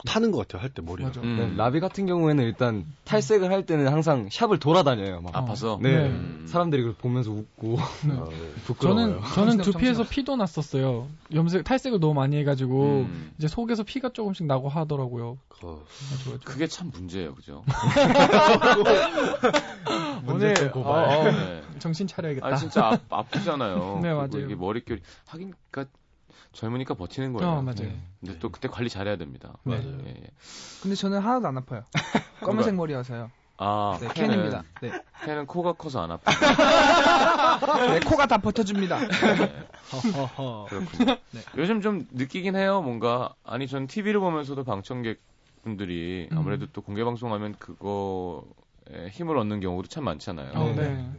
타는 0.05 0.33
것 0.33 0.39
같아요. 0.39 0.61
할 0.63 0.71
때 0.73 0.83
머리가. 0.83 1.09
맞아. 1.11 1.21
음. 1.21 1.37
네, 1.37 1.55
라비 1.57 1.79
같은 1.81 2.07
경우에는 2.07 2.43
일단 2.45 2.85
탈색을 3.05 3.51
할 3.53 3.67
때는 3.67 3.87
항상 3.89 4.29
샵을 4.31 4.59
돌아다녀요. 4.59 5.21
막. 5.21 5.37
아파서? 5.37 5.79
네. 5.81 6.09
음. 6.09 6.45
사람들이 6.49 6.83
그걸 6.83 6.97
보면서 6.97 7.31
웃고 7.31 7.77
네. 8.07 8.15
아, 8.19 8.25
네. 8.29 8.51
부끄러워요. 8.65 9.21
저는 9.21 9.23
저는 9.35 9.59
두피에서. 9.59 10.05
피도 10.05 10.35
났었어요. 10.37 11.09
염색 11.33 11.63
탈색을 11.65 12.01
너무 12.01 12.15
많이 12.15 12.37
해가지고 12.39 13.07
음. 13.09 13.31
이제 13.39 13.47
속에서 13.49 13.83
피가 13.85 14.11
조금씩 14.13 14.47
나고 14.47 14.69
하더라고요. 14.69 15.39
어. 15.63 15.85
그게 16.45 16.67
참 16.67 16.91
문제예요, 16.93 17.35
그죠? 17.37 17.63
오늘 20.27 20.71
고발. 20.73 21.05
어, 21.05 21.21
어, 21.21 21.31
네. 21.31 21.63
정신 21.79 22.07
차려야겠다. 22.07 22.47
아 22.47 22.57
진짜 22.57 22.87
아, 22.89 22.99
아프잖아요. 23.11 24.01
네, 24.03 24.13
맞아요. 24.13 24.39
이게 24.45 24.55
머릿결 24.55 25.01
하긴 25.29 25.53
그러니까 25.71 25.93
젊으니까 26.53 26.95
버티는 26.95 27.33
거예요. 27.33 27.51
어, 27.51 27.63
맞아요. 27.63 27.91
근데 28.21 28.39
또 28.39 28.51
그때 28.51 28.69
관리 28.69 28.89
잘해야 28.89 29.17
됩니다. 29.17 29.55
네. 29.65 29.77
맞아요. 29.79 29.99
예, 30.07 30.11
예. 30.11 30.27
근데 30.83 30.95
저는 30.97 31.19
하나도 31.21 31.49
안 31.49 31.57
아파요. 31.59 31.83
검은색 32.41 32.75
머리여서요. 32.75 33.31
아, 33.59 33.97
네, 34.01 34.09
캔은- 34.09 34.15
캔입니다. 34.15 34.65
네. 34.81 34.91
캔은 35.25 35.47
코가 35.47 35.75
커서 35.75 36.03
안 36.03 36.11
아파. 36.11 36.33
네, 37.93 38.01
코가 38.01 38.27
다 38.27 38.39
버텨줍니다. 38.39 38.99
네. 38.99 39.67
그렇군요. 40.69 41.17
요즘 41.57 41.81
좀 41.81 42.07
느끼긴 42.13 42.57
해요. 42.57 42.83
뭔가 42.83 43.35
아니 43.45 43.69
전 43.69 43.87
TV를 43.87 44.21
보면서도 44.21 44.65
방청객 44.65 45.21
분들이 45.63 46.29
음. 46.33 46.39
아무래도 46.39 46.67
또 46.73 46.81
공개 46.83 47.05
방송하면 47.05 47.55
그거에 47.59 49.09
힘을 49.11 49.37
얻는 49.37 49.61
경우도 49.61 49.89
참 49.89 50.05
많잖아요. 50.05 50.53
어, 50.55 50.65
네. 50.75 50.89
네. 50.89 51.11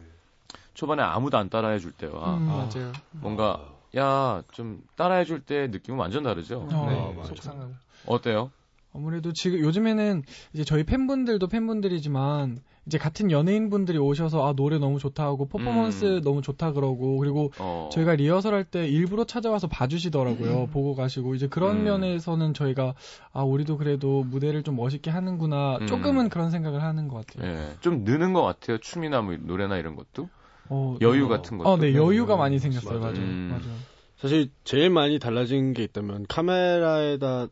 초반에 0.74 1.02
아무도 1.04 1.38
안 1.38 1.50
따라해 1.50 1.80
줄 1.80 1.92
때와 1.92 2.36
음, 2.38 2.50
아. 2.50 2.68
맞아요. 2.74 2.92
뭔가 3.12 3.62
야 3.96 4.44
좀 4.52 4.82
따라해 4.96 5.24
줄 5.26 5.40
때 5.42 5.68
느낌은 5.68 6.00
완전 6.00 6.24
다르죠. 6.24 6.68
어. 6.72 6.86
네, 6.90 7.14
맞아요. 7.16 7.26
속상하고. 7.26 7.74
어때요? 8.08 8.52
아무래도 8.96 9.34
지금 9.34 9.60
요즘에는 9.60 10.24
이제 10.54 10.64
저희 10.64 10.84
팬분들도 10.84 11.48
팬분들이지만 11.48 12.62
이제 12.86 12.98
같은 12.98 13.32
연예인분들이 13.32 13.98
오셔서 13.98 14.46
아 14.48 14.54
노래 14.54 14.78
너무 14.78 15.00
좋다 15.00 15.24
하고 15.24 15.48
퍼포먼스 15.48 16.18
음. 16.18 16.22
너무 16.22 16.42
좋다 16.42 16.74
그러고 16.74 17.18
그리고 17.18 17.52
어. 17.60 17.90
저희가 17.92 18.16
리허설 18.16 18.54
할 18.54 18.66
때 18.66 18.88
일부러 18.88 19.24
찾아와서 19.24 19.68
봐주시더라고요. 19.68 20.68
보고 20.68 20.94
가시고 20.96 21.34
이제 21.34 21.48
그런 21.48 21.78
음. 21.78 21.84
면에서는 21.86 22.54
저희가 22.54 22.94
아 23.32 23.42
우리도 23.44 23.78
그래도 23.78 24.24
무대를 24.26 24.64
좀 24.64 24.76
멋있게 24.76 25.10
하는구나 25.12 25.78
음. 25.78 25.88
조금은 25.88 26.30
그런 26.30 26.52
생각을 26.52 26.84
하는 26.84 27.08
것 27.08 27.26
같아요. 27.26 27.52
예, 27.52 27.76
좀 27.80 28.04
느는 28.04 28.34
것 28.34 28.44
같아요. 28.44 28.78
춤이나 28.80 29.22
뭐 29.22 29.36
노래나 29.40 29.78
이런 29.78 29.96
것도 29.96 30.30
어, 30.70 30.98
여유 31.02 31.26
어. 31.26 31.28
같은 31.28 31.58
것도. 31.58 31.70
어, 31.70 31.78
네 31.78 31.94
여유가 31.94 32.36
많이 32.36 32.60
생겼어요. 32.60 33.00
맞아요. 33.00 33.14
맞아요. 33.14 33.26
음. 33.26 33.50
맞아요. 33.52 33.78
사실 34.18 34.50
제일 34.64 34.90
많이 34.90 35.20
달라진 35.20 35.74
게 35.74 35.84
있다면 35.84 36.26
카메라에다 36.30 37.48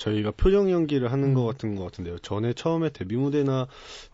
저희가 0.00 0.32
표정 0.34 0.70
연기를 0.70 1.12
하는 1.12 1.30
음. 1.30 1.34
것 1.34 1.44
같은 1.44 1.76
것 1.76 1.84
같은데요. 1.84 2.18
전에 2.20 2.54
처음에 2.54 2.88
데뷔 2.88 3.16
무대나 3.16 3.66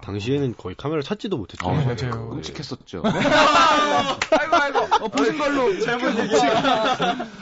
당시에는 0.02 0.54
거의 0.58 0.74
카메라 0.74 1.00
찾지도 1.00 1.38
못했죠. 1.38 1.64
어, 1.66 1.72
네, 1.76 1.84
맞아요. 1.84 2.10
맞아요. 2.10 2.30
끔찍했었죠. 2.30 3.02
아이고 3.04 4.56
아이고. 4.56 5.04
어, 5.04 5.08
보신 5.08 5.38
걸로 5.38 5.78
잘못 5.80 6.18
얘기. 6.18 6.34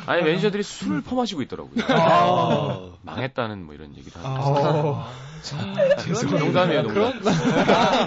아니 0.07 0.23
매니저들이 0.23 0.63
술을 0.63 1.01
퍼마시고 1.03 1.41
있더라고요. 1.43 1.85
아. 1.89 2.91
망했다는 3.03 3.65
뭐 3.65 3.75
이런 3.75 3.97
얘기도 3.97 4.21
하고. 4.21 4.59
어. 4.59 5.07
농담이에요, 6.39 6.83
농담. 6.83 7.21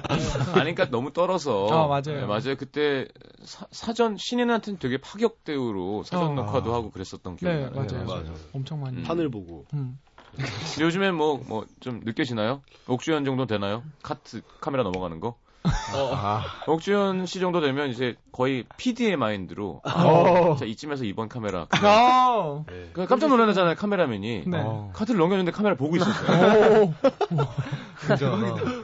아니, 0.10 0.54
그러니까 0.54 0.90
너무 0.90 1.14
떨어서. 1.14 1.68
아, 1.72 1.88
맞아요. 1.88 2.22
네, 2.22 2.26
맞아요. 2.26 2.56
그때 2.58 3.08
사, 3.44 3.94
전 3.94 4.18
신인한테는 4.18 4.80
되게 4.80 4.98
파격 4.98 5.44
대우로 5.44 6.04
사전 6.04 6.32
어. 6.32 6.34
녹화도 6.34 6.74
하고 6.74 6.90
그랬었던 6.90 7.38
기억이 7.38 7.56
네, 7.58 7.70
나요. 7.70 7.72
맞아요. 7.76 8.06
맞아요. 8.06 8.34
엄청 8.54 8.82
많이. 8.82 8.98
음. 8.98 9.04
하늘 9.06 9.30
보고. 9.30 9.66
음. 9.74 10.00
요즘엔 10.80 11.16
뭐, 11.16 11.42
뭐, 11.48 11.66
좀 11.80 12.02
느껴지나요? 12.04 12.62
옥주현 12.88 13.26
정도 13.26 13.46
되나요? 13.46 13.84
카트, 14.04 14.42
카메라 14.62 14.84
넘어가는 14.84 15.20
거? 15.20 15.36
아. 16.14 16.44
옥주현 16.68 17.26
씨 17.26 17.40
정도 17.40 17.60
되면 17.60 17.90
이제 17.90 18.16
거의 18.32 18.66
PD의 18.78 19.18
마인드로. 19.18 19.82
어. 19.84 20.56
자, 20.58 20.66
이쯤에서 20.66 21.04
이번 21.04 21.28
카메라. 21.28 21.68
아. 21.72 22.64
네. 22.68 22.90
그 22.94 23.06
깜짝 23.06 23.28
놀라잖아요, 23.28 23.76
카메라맨이. 23.76 24.44
네. 24.48 24.62
어. 24.64 24.92
카드를 24.94 25.20
넘겼는데 25.20 25.52
카메라 25.52 25.76
보고 25.76 25.96
있었어요. 25.98 26.84
오. 26.84 26.94
그죠. 27.98 28.38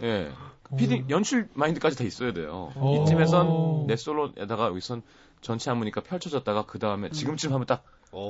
예. 0.03 0.31
PD 0.77 1.05
연출 1.09 1.47
마인드까지 1.53 1.97
다 1.97 2.03
있어야 2.03 2.33
돼요. 2.33 2.71
오. 2.75 3.03
이쯤에선 3.03 3.87
내 3.87 3.95
솔로에다가 3.95 4.67
여기선 4.67 5.03
전체 5.41 5.69
안무니까 5.69 6.01
펼쳐졌다가 6.01 6.65
그 6.65 6.79
다음에 6.79 7.09
지금쯤 7.09 7.53
하면 7.53 7.67
딱 7.67 7.83
오. 8.13 8.27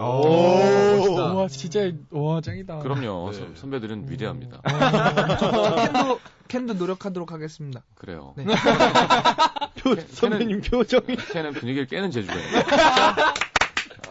멋있다. 0.98 1.34
와 1.34 1.48
진짜 1.48 1.91
와 2.12 2.41
짱이다. 2.41 2.80
그럼요. 2.80 3.32
네. 3.32 3.38
선- 3.38 3.56
선배들은 3.56 4.10
위대합니다. 4.10 4.62
캔도 4.62 6.19
캔도 6.48 6.74
노력하도록 6.76 7.32
하겠습니다. 7.32 7.84
그래요. 7.96 8.34
네. 8.38 8.46
표, 9.76 9.96
선배님 10.10 10.62
표정이. 10.62 11.17
걔는 11.34 11.54
분위기를 11.54 11.86
깨는 11.88 12.12
재주가 12.12 12.34
있는. 12.36 12.62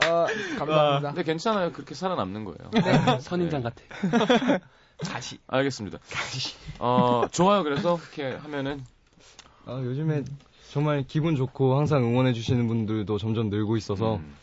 아, 0.04 0.26
감사합니다. 0.58 1.08
근데 1.12 1.22
괜찮아요. 1.22 1.72
그렇게 1.72 1.94
살아남는 1.94 2.44
거예요. 2.44 2.70
네. 2.72 3.20
선인장 3.20 3.62
같아. 3.62 3.76
다시. 5.04 5.38
알겠습니다. 5.46 5.98
어, 6.80 7.22
좋아요. 7.30 7.62
그래서 7.62 7.96
그렇게 7.96 8.36
하면은 8.36 8.84
아, 9.66 9.80
요즘에 9.82 10.22
정말 10.70 11.04
기분 11.06 11.36
좋고 11.36 11.76
항상 11.78 12.04
응원해 12.04 12.32
주시는 12.32 12.66
분들도 12.68 13.16
점점 13.18 13.48
늘고 13.50 13.76
있어서 13.76 14.16
음, 14.16 14.34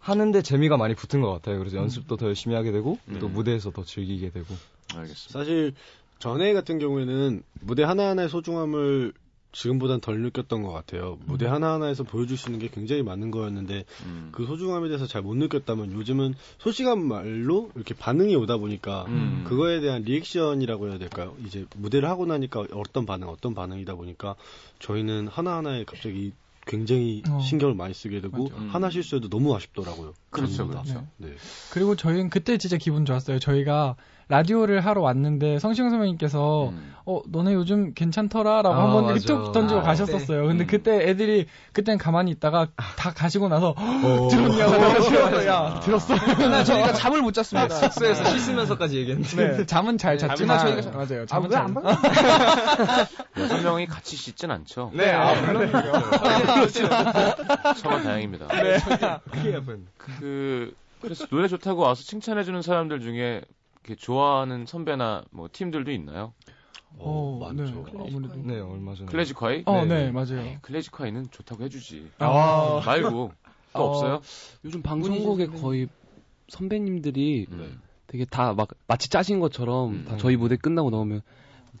하는데 0.00 0.42
재미가 0.42 0.76
많이 0.76 0.94
붙은 0.94 1.20
것 1.20 1.30
같아요. 1.30 1.58
그래서 1.58 1.76
연습도 1.76 2.16
더 2.16 2.26
열심히 2.26 2.56
하게 2.56 2.72
되고 2.72 2.98
또 3.20 3.26
음. 3.26 3.32
무대에서 3.32 3.70
더 3.70 3.84
즐기게 3.84 4.30
되고. 4.30 4.46
알겠습니다. 4.94 5.38
사실 5.38 5.74
전에 6.18 6.52
같은 6.52 6.78
경우에는 6.78 7.42
무대 7.60 7.82
하나하나의 7.84 8.28
소중함을 8.28 9.12
지금보단 9.52 10.00
덜 10.00 10.20
느꼈던 10.20 10.62
것 10.62 10.70
같아요. 10.70 11.18
무대 11.26 11.46
하나하나에서 11.46 12.04
보여줄 12.04 12.36
수 12.36 12.48
있는 12.48 12.60
게 12.60 12.68
굉장히 12.72 13.02
많은 13.02 13.30
거였는데 13.32 13.84
음. 14.06 14.28
그 14.32 14.46
소중함에 14.46 14.86
대해서 14.88 15.06
잘 15.06 15.22
못 15.22 15.34
느꼈다면 15.36 15.92
요즘은 15.92 16.34
솔직한 16.58 17.06
말로 17.06 17.70
이렇게 17.74 17.94
반응이 17.94 18.36
오다 18.36 18.58
보니까 18.58 19.06
음. 19.08 19.44
그거에 19.48 19.80
대한 19.80 20.02
리액션이라고 20.02 20.88
해야 20.88 20.98
될까요? 20.98 21.36
이제 21.44 21.66
무대를 21.76 22.08
하고 22.08 22.26
나니까 22.26 22.64
어떤 22.72 23.06
반응, 23.06 23.28
어떤 23.28 23.54
반응이다 23.54 23.96
보니까 23.96 24.36
저희는 24.78 25.26
하나하나에 25.28 25.84
갑자기 25.84 26.32
굉장히 26.66 27.22
어. 27.28 27.40
신경을 27.40 27.74
많이 27.74 27.94
쓰게 27.94 28.20
되고 28.20 28.44
맞아. 28.44 28.54
음. 28.56 28.68
하나 28.68 28.90
실수해도 28.90 29.28
너무 29.28 29.54
아쉽더라고요. 29.54 30.14
그렇죠, 30.30 30.54
저희보다. 30.56 30.82
그렇죠. 30.82 31.06
네. 31.18 31.34
그리고 31.72 31.96
저희는 31.96 32.30
그때 32.30 32.56
진짜 32.58 32.76
기분 32.76 33.04
좋았어요. 33.04 33.38
저희가 33.38 33.96
라디오를 34.28 34.86
하러 34.86 35.00
왔는데 35.02 35.58
성시경 35.58 35.90
선배님께서 35.90 36.68
음. 36.68 36.94
어 37.04 37.20
너네 37.26 37.52
요즘 37.54 37.94
괜찮더라라고 37.94 38.72
아, 38.72 38.84
한번. 38.84 39.18
툭 39.18 39.50
던지고 39.50 39.80
아, 39.80 39.82
가셨었어요. 39.82 40.46
근데 40.46 40.64
음. 40.64 40.66
그때 40.68 41.08
애들이 41.08 41.46
그땐 41.72 41.98
가만히 41.98 42.30
있다가 42.30 42.68
다 42.96 43.10
가시고 43.12 43.48
나서 43.48 43.74
어. 43.76 44.28
들었냐고 44.30 45.46
야 45.46 45.80
들었어. 45.82 46.14
그날 46.36 46.64
저희가 46.64 46.92
잠을 46.92 47.22
못 47.22 47.32
잤습니다. 47.32 47.74
숙소에서 47.74 48.22
씻으면서까지 48.24 48.98
얘기했는데. 48.98 49.56
네, 49.56 49.66
잠은 49.66 49.98
잘 49.98 50.16
잤지만 50.16 50.58
그날 50.58 50.80
저희가 50.82 50.96
맞아요. 50.96 51.22
아, 51.22 51.26
잠은 51.26 51.50
왜안 51.50 51.74
잘. 51.74 51.82
봐? 51.82 53.08
여섯 53.36 53.62
명이 53.62 53.86
같이 53.86 54.14
씻진 54.14 54.52
않죠. 54.52 54.92
네, 54.94 55.10
아, 55.10 55.34
물론이죠. 55.40 55.82
정말 57.82 58.02
다행입니다. 58.04 58.46
크게 58.46 59.56
아픈. 59.56 59.86
그 60.20 60.74
그래서 61.00 61.26
노래 61.26 61.48
좋다고 61.48 61.82
와서 61.82 62.02
칭찬해 62.04 62.44
주는 62.44 62.60
사람들 62.62 63.00
중에 63.00 63.42
이렇게 63.84 63.94
좋아하는 63.96 64.66
선배나 64.66 65.24
뭐 65.30 65.48
팀들도 65.50 65.90
있나요? 65.92 66.32
어, 66.98 67.38
어, 67.38 67.38
많죠. 67.54 67.84
네, 67.92 67.92
아무래도. 67.98 68.34
네, 68.42 68.60
얼마 68.60 68.94
전에. 68.94 69.06
클래식화이? 69.06 69.62
어, 69.66 69.84
네. 69.84 70.06
네, 70.06 70.10
맞아요. 70.10 70.58
클래식화이는 70.62 71.30
좋다고 71.30 71.62
해주지. 71.64 72.10
아. 72.18 72.82
말고 72.84 73.32
또 73.72 73.78
어, 73.78 73.88
없어요? 73.88 74.20
요즘 74.64 74.82
방송국에 74.82 75.46
거의 75.46 75.88
선배님들이 76.48 77.46
음. 77.52 77.80
되게 78.06 78.24
다 78.24 78.52
막 78.54 78.68
마치 78.88 79.08
짜신 79.08 79.38
것처럼 79.40 79.90
음. 79.92 80.04
다 80.08 80.16
저희 80.16 80.36
무대 80.36 80.56
끝나고 80.56 80.90
나오면 80.90 81.22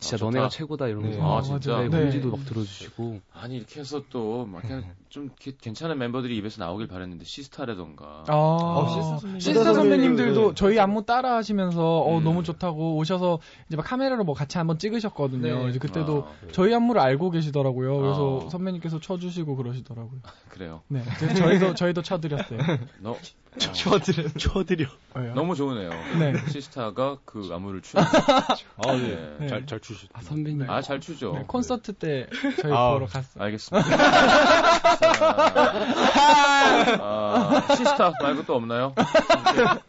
진짜 0.00 0.16
아. 0.24 0.26
너네가 0.26 0.48
최고다 0.48 0.88
이러면서 0.88 1.18
네. 1.18 1.24
아, 1.24 1.42
진짜? 1.42 1.78
네, 1.82 1.88
네. 1.88 2.00
공지도 2.00 2.30
막 2.30 2.44
들어주시고 2.46 3.20
아니 3.34 3.56
이렇게 3.56 3.80
해서 3.80 4.02
또 4.10 4.46
막 4.46 4.62
그냥 4.62 4.84
좀 5.10 5.24
이렇게 5.26 5.52
괜찮은 5.60 5.98
멤버들이 5.98 6.36
입에서 6.38 6.64
나오길 6.64 6.86
바랬는데 6.88 7.24
시스타라던가 7.24 8.24
아, 8.28 8.34
어, 8.34 8.86
시스타 8.88 9.18
선배님. 9.18 9.40
시스타 9.40 9.74
선배님들도 9.74 10.48
네. 10.48 10.54
저희 10.54 10.78
안무 10.78 11.04
따라 11.04 11.36
하시면서 11.36 11.98
어, 12.00 12.18
음. 12.18 12.24
너무 12.24 12.42
좋다고 12.42 12.96
오셔서 12.96 13.38
이제 13.68 13.76
막 13.76 13.82
카메라로 13.84 14.24
뭐 14.24 14.34
같이 14.34 14.56
한번 14.58 14.78
찍으셨거든요. 14.78 15.64
네. 15.64 15.70
이제 15.70 15.78
그때도 15.78 16.26
아, 16.26 16.32
저희 16.52 16.72
안무를 16.74 17.00
알고 17.00 17.30
계시더라고요. 17.30 17.98
그래서 17.98 18.42
아. 18.46 18.50
선배님께서 18.50 19.00
쳐주시고 19.00 19.56
그러시더라고요. 19.56 20.20
그래요. 20.48 20.82
네, 20.88 21.02
저희도 21.36 21.74
저희도 21.74 22.02
쳐드렸어요. 22.02 22.58
너 23.00 23.16
쳐드려. 24.38 24.86
왜요? 25.14 25.34
너무 25.34 25.54
좋으네요. 25.56 25.90
네. 26.18 26.34
시스타가 26.48 27.18
그 27.24 27.48
안무를 27.52 27.82
추는. 27.82 28.04
아, 28.04 28.92
네. 28.92 29.36
네. 29.40 29.48
잘, 29.48 29.66
잘 29.66 29.80
추시. 29.80 30.08
아 30.12 30.22
선배님 30.22 30.68
아 30.70 30.80
잘 30.82 31.00
추죠. 31.00 31.32
네, 31.34 31.44
콘서트 31.46 31.92
때 31.92 32.26
저희 32.62 32.72
아. 32.72 32.92
보러 32.92 33.06
갔어요. 33.06 33.42
알겠습니다. 33.44 33.88
자, 33.88 35.00
아, 37.02 37.74
시스타 37.76 38.12
말고 38.22 38.44
또 38.46 38.54
없나요? 38.54 38.94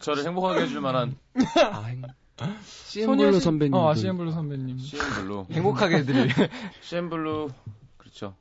저를 0.00 0.24
행복하게 0.26 0.62
해줄 0.62 0.80
만한 0.80 1.16
아, 1.72 1.82
행... 1.84 2.02
CN블루 2.64 3.38
선배님 3.40 3.74
어, 3.74 3.94
CN블루 3.94 4.32
선배님. 4.32 4.78
CN블루. 4.78 5.46
행복하게 5.52 5.96
해드릴. 5.98 6.28
CN블루 6.80 7.50
그렇죠. 7.96 8.34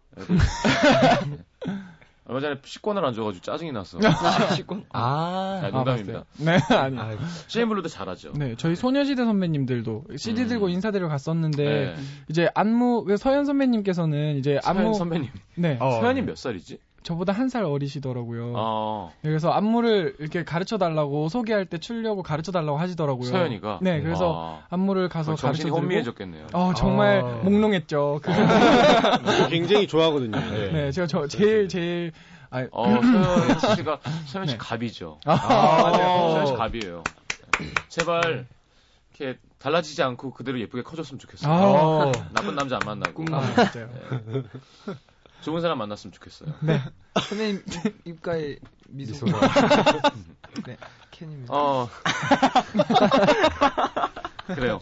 얼마 2.25 2.39
전에 2.39 2.55
식권을 2.63 3.03
안 3.03 3.13
줘가지고 3.13 3.41
짜증이 3.41 3.71
났어. 3.71 3.97
식권? 4.55 4.85
아. 4.91 5.61
아, 5.63 5.69
농담입니다. 5.69 6.25
네, 6.37 6.57
아니. 6.75 6.99
아, 6.99 7.17
CM블루도 7.47 7.89
잘하죠. 7.89 8.33
네, 8.35 8.55
저희 8.57 8.75
소녀시대 8.75 9.23
선배님들도 9.23 10.05
CD 10.17 10.43
음. 10.43 10.47
들고 10.47 10.69
인사드리러 10.69 11.07
갔었는데 11.09 11.63
네. 11.63 11.95
이제 12.29 12.47
안무 12.53 13.05
그 13.05 13.17
서현 13.17 13.45
선배님께서는 13.45 14.37
이제 14.37 14.59
서현 14.61 14.77
안무 14.77 14.93
선배님. 14.93 15.29
네 15.55 15.77
어. 15.79 15.99
서현이 15.99 16.21
몇 16.21 16.37
살이지? 16.37 16.77
저보다 17.03 17.33
한 17.33 17.49
살 17.49 17.63
어리시더라고요. 17.65 18.53
어, 18.55 19.11
그래서 19.21 19.49
안무를 19.51 20.15
이렇게 20.19 20.43
가르쳐 20.43 20.77
달라고 20.77 21.27
소개할 21.29 21.65
때 21.65 21.77
추려고 21.79 22.23
가르쳐 22.23 22.51
달라고 22.51 22.77
하시더라고요. 22.77 23.29
서현이가. 23.29 23.79
네, 23.81 23.99
그래서 24.01 24.59
아, 24.61 24.65
안무를 24.69 25.09
가서 25.09 25.31
가르쳐 25.31 25.47
정신이 25.47 25.63
드리고 25.63 25.77
혼미해졌겠네요. 25.77 26.47
어, 26.53 26.73
정말 26.75 27.21
아. 27.21 27.27
몽롱했죠. 27.43 28.21
그 28.23 28.31
굉장히 29.49 29.87
좋아하거든요. 29.87 30.39
네. 30.39 30.71
네, 30.71 30.91
제가 30.91 31.07
저 31.07 31.27
제일 31.27 31.67
제일 31.67 32.11
아, 32.51 32.65
어, 32.71 32.85
서현 33.01 33.75
씨가 33.75 33.99
서현 34.27 34.47
씨 34.47 34.53
네. 34.53 34.57
갑이죠. 34.57 35.19
아, 35.25 35.35
맞아요. 35.35 36.31
서현 36.31 36.45
씨 36.47 36.53
갑이에요. 36.53 37.03
제발 37.89 38.45
이렇게 39.19 39.39
달라지지 39.59 40.01
않고 40.03 40.31
그대로 40.33 40.59
예쁘게 40.59 40.83
커졌으면 40.83 41.19
좋겠어요. 41.19 41.51
아, 41.51 42.11
나쁜 42.33 42.55
남자 42.55 42.75
안 42.75 42.81
만나고 42.85 43.13
꿈 43.25 43.33
아, 43.33 43.41
진짜요. 43.55 43.89
좋은 45.41 45.61
사람 45.61 45.77
만났으면 45.79 46.11
좋겠어요. 46.13 46.53
선배님 47.29 47.63
입- 47.85 48.07
입가에 48.07 48.57
미소가. 48.89 49.31
네, 50.67 50.77
캔입니다. 51.11 51.53
어. 51.53 51.89
그래요. 54.47 54.79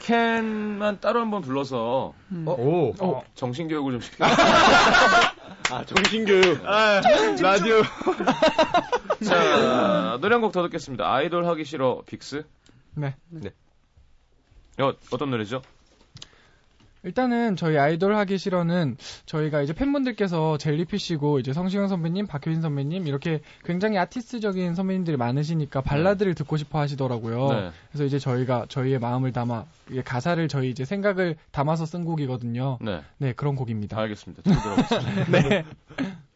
캔만 0.00 1.00
따로 1.00 1.20
한번 1.20 1.42
불러서 1.42 2.12
오. 2.46 2.92
어, 3.00 3.22
정신 3.34 3.68
교육을 3.68 3.92
좀 3.92 4.00
시켜. 4.00 4.24
아, 5.70 5.84
정신 5.86 6.24
교육. 6.24 6.62
라디오. 6.64 7.82
자, 9.24 10.18
노래 10.20 10.34
한 10.34 10.40
곡 10.42 10.52
더 10.52 10.62
듣겠습니다. 10.64 11.12
아이돌 11.12 11.46
하기 11.46 11.64
싫어 11.64 12.02
빅스. 12.06 12.44
네. 12.94 13.14
어, 14.80 14.92
어떤 15.12 15.30
노래죠? 15.30 15.62
일단은 17.04 17.56
저희 17.56 17.78
아이돌 17.78 18.14
하기 18.14 18.38
싫어는 18.38 18.96
저희가 19.26 19.62
이제 19.62 19.72
팬분들께서 19.72 20.58
젤리피시고 20.58 21.40
이제 21.40 21.52
성시경 21.52 21.88
선배님, 21.88 22.26
박효신 22.26 22.62
선배님 22.62 23.06
이렇게 23.06 23.40
굉장히 23.64 23.98
아티스트적인 23.98 24.74
선배님들이 24.74 25.16
많으시니까 25.16 25.80
발라드를 25.80 26.34
듣고 26.34 26.56
싶어 26.56 26.78
하시더라고요. 26.78 27.48
네. 27.48 27.70
그래서 27.90 28.04
이제 28.04 28.18
저희가 28.18 28.66
저희의 28.68 28.98
마음을 28.98 29.32
담아 29.32 29.64
가사를 30.04 30.46
저희 30.48 30.70
이제 30.70 30.84
생각을 30.84 31.36
담아서 31.50 31.86
쓴 31.86 32.04
곡이거든요. 32.04 32.78
네. 32.80 33.02
네, 33.18 33.32
그런 33.32 33.56
곡입니다. 33.56 33.98
알겠습니다. 33.98 34.42
듣고 34.42 34.60
들어보겠습니다. 34.60 35.24
네. 35.48 35.64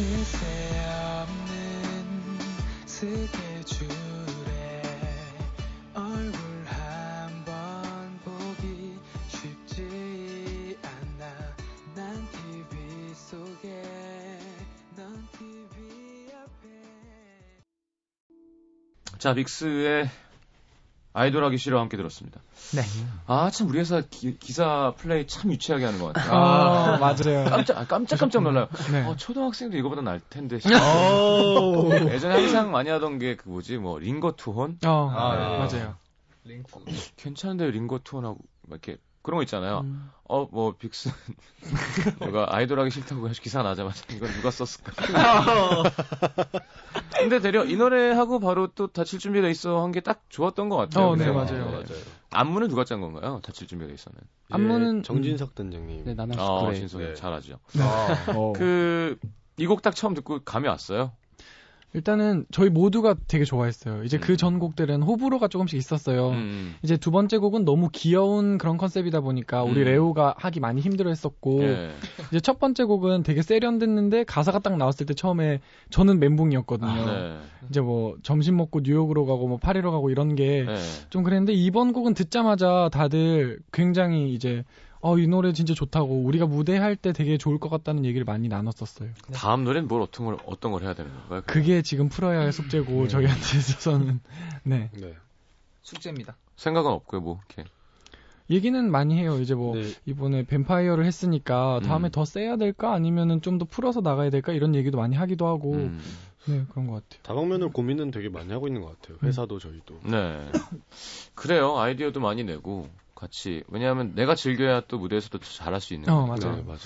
쉴새 0.00 0.38
없는 1.20 2.38
스케줄에 2.86 4.82
얼굴 5.92 6.40
한 6.64 7.44
번 7.44 8.18
보기 8.24 8.96
쉽지 9.28 10.78
않아 10.82 11.54
난 11.94 12.26
TV 12.32 13.12
속에 13.14 13.82
넌 14.96 15.28
TV 15.32 16.32
앞에 16.32 16.64
자, 19.18 19.34
빅스의 19.34 20.08
아이돌 21.12 21.42
하기 21.44 21.58
싫어 21.58 21.80
함께 21.80 21.96
들었습니다. 21.96 22.40
네. 22.74 22.82
아, 23.26 23.50
참, 23.50 23.68
우리 23.68 23.80
회사 23.80 24.00
기, 24.00 24.36
사 24.52 24.94
플레이 24.96 25.26
참 25.26 25.50
유치하게 25.50 25.84
하는 25.84 25.98
것 25.98 26.12
같아요. 26.12 26.32
아, 26.32 26.98
맞아요. 26.98 27.44
깜짝, 27.50 27.78
아, 27.78 27.84
깜짝 27.86 28.16
깜짝 28.18 28.42
놀라요. 28.42 28.68
네. 28.92 29.04
어, 29.06 29.16
초등학생도 29.16 29.76
이거보다 29.76 30.02
날 30.02 30.20
텐데. 30.30 30.58
오. 30.58 31.90
예전에 32.14 32.34
항상 32.34 32.70
많이 32.70 32.90
하던 32.90 33.18
게 33.18 33.34
그 33.36 33.48
뭐지, 33.48 33.78
뭐, 33.78 33.98
링거 33.98 34.34
투혼? 34.36 34.78
어, 34.86 35.10
아, 35.12 35.36
네. 35.36 35.58
맞아요. 35.78 35.96
괜찮은데요, 37.16 37.70
링거 37.70 38.00
투혼하고, 38.04 38.38
막 38.68 38.80
이렇게, 38.86 39.00
그런 39.22 39.38
거 39.38 39.42
있잖아요. 39.42 39.80
음. 39.84 40.10
어, 40.28 40.46
뭐, 40.50 40.72
빅스. 40.78 41.10
누가 42.20 42.46
아이돌 42.54 42.78
하기 42.80 42.90
싫다고 42.90 43.26
기사 43.42 43.62
나자마자 43.62 44.04
이건 44.14 44.30
누가 44.32 44.50
썼을까. 44.50 44.92
근데 47.18 47.40
되려 47.40 47.64
이 47.64 47.76
노래하고 47.76 48.38
바로 48.40 48.68
또 48.68 48.86
다칠 48.86 49.18
준비가 49.18 49.48
있어 49.48 49.82
한 49.82 49.90
게 49.92 50.00
딱 50.00 50.22
좋았던 50.28 50.68
것 50.68 50.76
같아요. 50.76 51.08
어, 51.08 51.16
네, 51.16 51.24
그래서. 51.26 51.52
맞아요. 51.52 51.64
맞아요. 51.70 51.84
안무는 52.30 52.68
누가 52.68 52.84
짠 52.84 53.00
건가요? 53.00 53.40
다칠 53.42 53.66
준비가 53.66 53.92
있어는. 53.92 54.18
안무는- 54.50 54.98
예, 55.00 55.02
정진석 55.02 55.54
단장님. 55.54 56.04
네, 56.04 56.14
나나 56.14 56.34
아, 56.38 56.60
그래. 56.64 56.76
진성 56.76 57.00
네. 57.00 57.14
잘 57.14 57.32
하죠. 57.34 57.58
어. 58.34 58.52
그, 58.56 59.18
이 59.58 59.66
곡 59.66 59.82
딱 59.82 59.94
처음 59.94 60.14
듣고 60.14 60.40
감이 60.44 60.68
왔어요. 60.68 61.12
일단은 61.92 62.46
저희 62.52 62.70
모두가 62.70 63.16
되게 63.26 63.44
좋아했어요. 63.44 64.04
이제 64.04 64.16
그전 64.16 64.60
곡들은 64.60 65.02
호불호가 65.02 65.48
조금씩 65.48 65.76
있었어요. 65.76 66.30
음. 66.30 66.74
이제 66.82 66.96
두 66.96 67.10
번째 67.10 67.38
곡은 67.38 67.64
너무 67.64 67.88
귀여운 67.92 68.58
그런 68.58 68.76
컨셉이다 68.76 69.20
보니까 69.20 69.64
우리 69.64 69.80
음. 69.80 69.86
레오가 69.86 70.34
하기 70.38 70.60
많이 70.60 70.80
힘들어했었고 70.80 71.62
예. 71.64 71.90
이제 72.30 72.38
첫 72.38 72.60
번째 72.60 72.84
곡은 72.84 73.24
되게 73.24 73.42
세련됐는데 73.42 74.24
가사가 74.24 74.60
딱 74.60 74.76
나왔을 74.76 75.04
때 75.06 75.14
처음에 75.14 75.60
저는 75.90 76.20
멘붕이었거든요. 76.20 77.06
네. 77.06 77.38
이제 77.68 77.80
뭐 77.80 78.16
점심 78.22 78.56
먹고 78.56 78.80
뉴욕으로 78.84 79.26
가고 79.26 79.48
뭐 79.48 79.58
파리로 79.58 79.90
가고 79.90 80.10
이런 80.10 80.36
게좀 80.36 80.74
네. 80.74 81.22
그랬는데 81.24 81.52
이번 81.54 81.92
곡은 81.92 82.14
듣자마자 82.14 82.88
다들 82.92 83.58
굉장히 83.72 84.32
이제 84.32 84.64
어 85.02 85.18
이 85.18 85.26
노래 85.26 85.52
진짜 85.52 85.72
좋다고 85.74 86.22
우리가 86.24 86.46
무대 86.46 86.76
할 86.76 86.94
때 86.96 87.12
되게 87.12 87.38
좋을 87.38 87.58
것 87.58 87.68
같다는 87.70 88.04
얘기를 88.04 88.24
많이 88.24 88.48
나눴었어요. 88.48 89.10
다음 89.32 89.64
노래는 89.64 89.88
뭘 89.88 90.02
어떤 90.02 90.26
걸 90.26 90.36
어떤 90.46 90.72
걸 90.72 90.82
해야 90.82 90.92
되는 90.94 91.10
건가요? 91.12 91.42
그게 91.46 91.80
지금 91.82 92.08
풀어야 92.08 92.40
할 92.40 92.52
숙제고 92.52 93.08
저희한테 93.08 93.40
있어서는 93.58 94.20
네 94.64 94.90
네. 94.92 95.14
숙제입니다. 95.82 96.36
생각은 96.56 96.90
없고요, 96.90 97.20
뭐 97.22 97.40
이렇게. 97.48 97.64
얘기는 98.50 98.90
많이 98.90 99.16
해요. 99.16 99.38
이제 99.40 99.54
뭐 99.54 99.76
네. 99.76 99.92
이번에 100.06 100.44
뱀파이어를 100.44 101.06
했으니까 101.06 101.80
다음에 101.84 102.08
음. 102.08 102.10
더 102.10 102.24
세야 102.24 102.56
될까 102.56 102.92
아니면은 102.92 103.40
좀 103.42 103.58
더 103.58 103.64
풀어서 103.64 104.00
나가야 104.00 104.28
될까 104.30 104.52
이런 104.52 104.74
얘기도 104.74 104.98
많이 104.98 105.14
하기도 105.16 105.46
하고 105.46 105.72
음. 105.74 106.00
네 106.46 106.64
그런 106.70 106.86
것 106.88 106.94
같아요. 106.94 107.22
다방면을 107.22 107.70
고민은 107.70 108.10
되게 108.10 108.28
많이 108.28 108.52
하고 108.52 108.66
있는 108.66 108.82
것 108.82 109.00
같아요. 109.00 109.18
회사도 109.22 109.58
저희도. 109.58 110.00
네. 110.04 110.46
그래요. 111.34 111.78
아이디어도 111.78 112.20
많이 112.20 112.42
내고 112.44 112.88
같이 113.20 113.62
왜냐하면 113.68 114.14
내가 114.14 114.34
즐겨야 114.34 114.82
또 114.88 114.98
무대에서도 114.98 115.38
잘할 115.40 115.80
수 115.80 115.92
있는 115.94 116.08
어, 116.10 116.26
거니까. 116.26 116.48
맞아요. 116.48 116.56
네, 116.56 116.62
맞아요. 116.66 116.80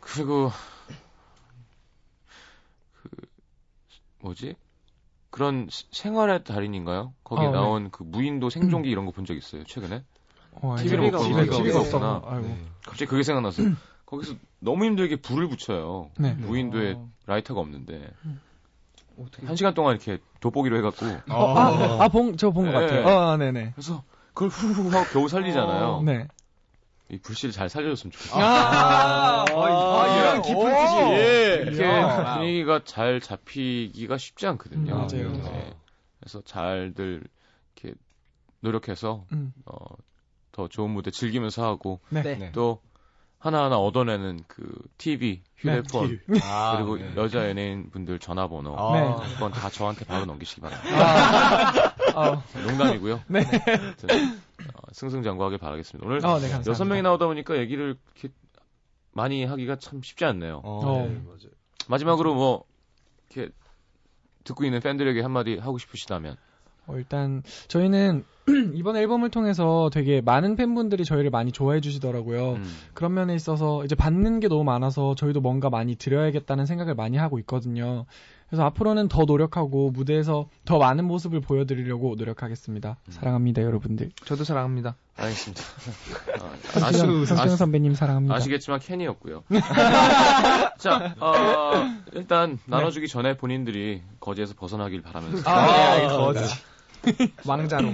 그리고 0.00 0.50
그 3.02 3.08
뭐지? 4.20 4.54
그런 5.30 5.66
시- 5.70 5.86
생활의 5.90 6.44
달인인가요? 6.44 7.14
거기 7.24 7.40
어, 7.42 7.46
네. 7.46 7.52
나온 7.52 7.90
그 7.90 8.02
무인도 8.02 8.50
생존기 8.50 8.90
이런 8.90 9.06
거 9.06 9.12
본 9.12 9.24
적 9.24 9.34
있어요, 9.36 9.64
최근에? 9.64 10.04
어, 10.52 10.72
아니요. 10.74 10.96
못 11.00 11.10
TV가 11.10 11.18
보니까 11.18 11.56
TV가 11.56 11.80
없구나. 11.80 12.22
아이고 12.26 12.58
갑자기 12.84 13.06
그게 13.06 13.22
생각났어요. 13.22 13.74
거기서 14.04 14.34
너무 14.60 14.84
힘들게 14.84 15.16
불을 15.16 15.48
붙여요. 15.48 16.10
네. 16.18 16.34
무인도에 16.34 16.92
어. 16.96 17.08
라이터가 17.26 17.60
없는데 17.60 18.10
어떻게 19.18 19.46
한 19.46 19.56
시간 19.56 19.72
동안 19.72 19.96
이렇게 19.96 20.22
돋보기로 20.40 20.76
해갖고 20.78 21.06
어, 21.30 21.56
아, 21.58 22.04
아, 22.04 22.08
본, 22.08 22.36
저 22.36 22.50
본것 22.50 22.74
네. 22.74 22.80
같아요. 22.86 23.08
아, 23.08 23.36
네네. 23.38 23.72
그래서 23.74 24.04
그걸 24.34 24.48
후후 24.48 24.88
하고 24.90 25.04
겨우 25.12 25.28
살리잖아요. 25.28 26.02
네. 26.02 26.26
이 27.10 27.18
불씨를 27.18 27.52
잘 27.52 27.68
살려줬으면 27.68 28.10
좋겠어요. 28.10 28.42
아, 28.42 29.44
아, 29.46 30.18
이런 30.18 30.42
깊은 30.42 30.64
뜻이. 30.64 30.96
예. 31.12 31.54
이렇게 31.62 31.84
야. 31.84 32.36
분위기가 32.36 32.80
잘 32.84 33.20
잡히기가 33.20 34.16
쉽지 34.16 34.46
않거든요. 34.46 34.94
음, 34.94 34.98
맞아요. 34.98 35.32
예. 35.54 35.74
그래서 36.20 36.40
잘들 36.42 37.22
이렇게 37.76 37.94
노력해서 38.60 39.26
음. 39.32 39.52
어, 39.66 39.74
더 40.52 40.68
좋은 40.68 40.90
무대 40.90 41.10
즐기면서 41.10 41.64
하고 41.66 42.00
네. 42.08 42.22
네. 42.22 42.52
또 42.52 42.80
하나하나 43.38 43.76
얻어내는 43.76 44.38
그 44.46 44.72
TV, 44.98 45.42
휴대폰 45.56 46.20
아, 46.44 46.76
그리고 46.76 46.96
네. 46.96 47.12
여자 47.16 47.48
연예인 47.48 47.90
분들 47.90 48.20
전화번호 48.20 48.76
아. 48.78 48.92
네. 48.98 49.34
그건 49.34 49.50
다 49.52 49.68
저한테 49.68 50.04
바로 50.06 50.24
넘기시기 50.24 50.60
바랍니다. 50.60 51.94
아, 52.14 52.42
농담이고요. 52.66 53.20
네. 53.28 53.42
하여튼, 53.42 54.08
어, 54.74 54.80
승승장구하게 54.92 55.56
바라겠습니다. 55.58 56.06
오늘 56.06 56.24
어, 56.24 56.38
네. 56.38 56.50
여섯 56.66 56.84
명이 56.84 57.02
나오다 57.02 57.26
보니까 57.26 57.56
얘기를 57.58 57.96
이렇게 58.14 58.34
많이 59.12 59.44
하기가 59.44 59.76
참 59.76 60.02
쉽지 60.02 60.24
않네요. 60.24 60.60
어, 60.64 60.80
어. 60.84 61.06
네, 61.06 61.20
맞아요. 61.24 61.50
마지막으로 61.88 62.34
뭐 62.34 62.64
이렇게 63.30 63.52
듣고 64.44 64.64
있는 64.64 64.80
팬들에게 64.80 65.20
한마디 65.20 65.56
하고 65.56 65.78
싶으시다면 65.78 66.36
어, 66.86 66.96
일단 66.96 67.42
저희는 67.68 68.24
이번 68.74 68.96
앨범을 68.96 69.30
통해서 69.30 69.88
되게 69.92 70.20
많은 70.20 70.56
팬분들이 70.56 71.04
저희를 71.04 71.30
많이 71.30 71.52
좋아해 71.52 71.80
주시더라고요. 71.80 72.54
음, 72.54 72.64
그런 72.92 73.14
면에 73.14 73.34
있어서 73.34 73.84
이제 73.84 73.94
받는 73.94 74.40
게 74.40 74.48
너무 74.48 74.64
많아서 74.64 75.14
저희도 75.14 75.40
뭔가 75.40 75.70
많이 75.70 75.94
드려야겠다는 75.94 76.66
생각을 76.66 76.94
많이 76.94 77.16
하고 77.16 77.38
있거든요. 77.40 78.04
그래서 78.52 78.66
앞으로는 78.66 79.08
더 79.08 79.24
노력하고 79.24 79.90
무대에서 79.92 80.50
더 80.66 80.76
많은 80.76 81.06
모습을 81.06 81.40
보여드리려고 81.40 82.16
노력하겠습니다. 82.16 82.98
음. 83.02 83.10
사랑합니다, 83.10 83.62
여러분들. 83.62 84.10
저도 84.26 84.44
사랑합니다. 84.44 84.94
알겠습니다. 85.16 85.62
어, 86.38 86.52
성시경, 86.64 87.24
성시경 87.24 87.40
아시, 87.46 87.56
선배님 87.56 87.94
사랑합니다. 87.94 88.34
아시겠지만 88.34 88.80
캔이었고요. 88.80 89.44
자, 90.76 91.14
어, 91.18 91.72
일단 92.12 92.58
나눠주기 92.66 93.08
전에 93.08 93.38
본인들이 93.38 94.02
거지에서 94.20 94.52
벗어나길 94.52 95.00
바라면서 95.00 95.50
아, 95.50 95.96
네, 95.96 96.08
거지. 96.08 96.54
왕자로. 97.48 97.88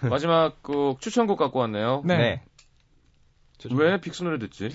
마지막 0.00 0.64
곡 0.64 1.00
추천곡 1.00 1.38
갖고 1.38 1.60
왔네요. 1.60 2.02
네. 2.04 2.42
왜 3.70 4.00
빅스 4.00 4.24
노래 4.24 4.40
듣지? 4.40 4.70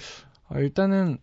어, 0.48 0.58
일단은 0.58 1.18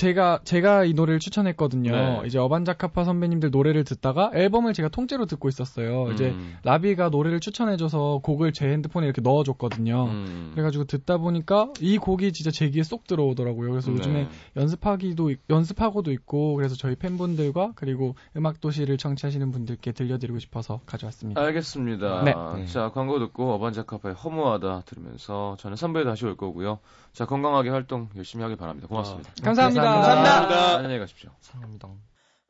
제가 0.00 0.40
제가 0.44 0.84
이 0.84 0.94
노래를 0.94 1.20
추천했거든요. 1.20 1.92
네. 1.92 2.22
이제 2.26 2.38
어반자카파 2.38 3.04
선배님들 3.04 3.50
노래를 3.50 3.84
듣다가 3.84 4.30
앨범을 4.32 4.72
제가 4.72 4.88
통째로 4.88 5.26
듣고 5.26 5.48
있었어요. 5.50 6.10
이제 6.12 6.30
음, 6.30 6.56
라비가 6.62 7.10
노래를 7.10 7.38
추천해줘서 7.40 8.20
곡을 8.22 8.54
제 8.54 8.66
핸드폰에 8.68 9.04
이렇게 9.06 9.20
넣어줬거든요. 9.20 10.04
음. 10.06 10.50
그래가지고 10.54 10.84
듣다 10.84 11.18
보니까 11.18 11.68
이 11.80 11.98
곡이 11.98 12.32
진짜 12.32 12.50
제 12.50 12.70
귀에 12.70 12.82
쏙 12.82 13.06
들어오더라고요. 13.06 13.70
그래서 13.72 13.92
요즘에 13.92 14.22
네. 14.24 14.28
연습하기도 14.56 15.30
있- 15.30 15.40
연습하고도 15.50 16.12
있고 16.12 16.54
그래서 16.54 16.74
저희 16.76 16.94
팬분들과 16.94 17.72
그리고 17.74 18.14
음악 18.38 18.60
도시를 18.62 18.96
청취하시는 18.96 19.50
분들께 19.52 19.92
들려드리고 19.92 20.38
싶어서 20.38 20.80
가져왔습니다. 20.86 21.38
알겠습니다. 21.42 22.22
네. 22.24 22.66
자, 22.66 22.90
광고 22.90 23.18
듣고 23.18 23.52
어반자카파의 23.52 24.14
허무하다 24.14 24.82
들으면서 24.86 25.56
저는 25.60 25.76
3부에 25.76 26.04
다시 26.04 26.24
올 26.24 26.36
거고요. 26.38 26.78
자 27.12 27.26
건강하게 27.26 27.70
활동 27.70 28.08
열심히 28.16 28.42
하길 28.42 28.56
바랍니다. 28.56 28.88
고맙습니다. 28.88 29.30
아, 29.30 29.44
감사합니다. 29.44 29.82
감사합니다. 29.82 30.14
감사합니다. 30.48 30.78
안녕히 30.78 30.98
가십시오. 30.98 31.30
사랑합니다. 31.40 31.88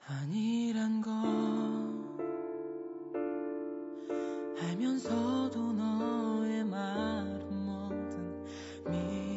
아니란 0.06 1.00
건 1.00 2.18
알면서도 4.60 5.72
너의 5.72 6.64
말은 6.64 7.64
뭐든 7.64 8.44
미 8.90 9.29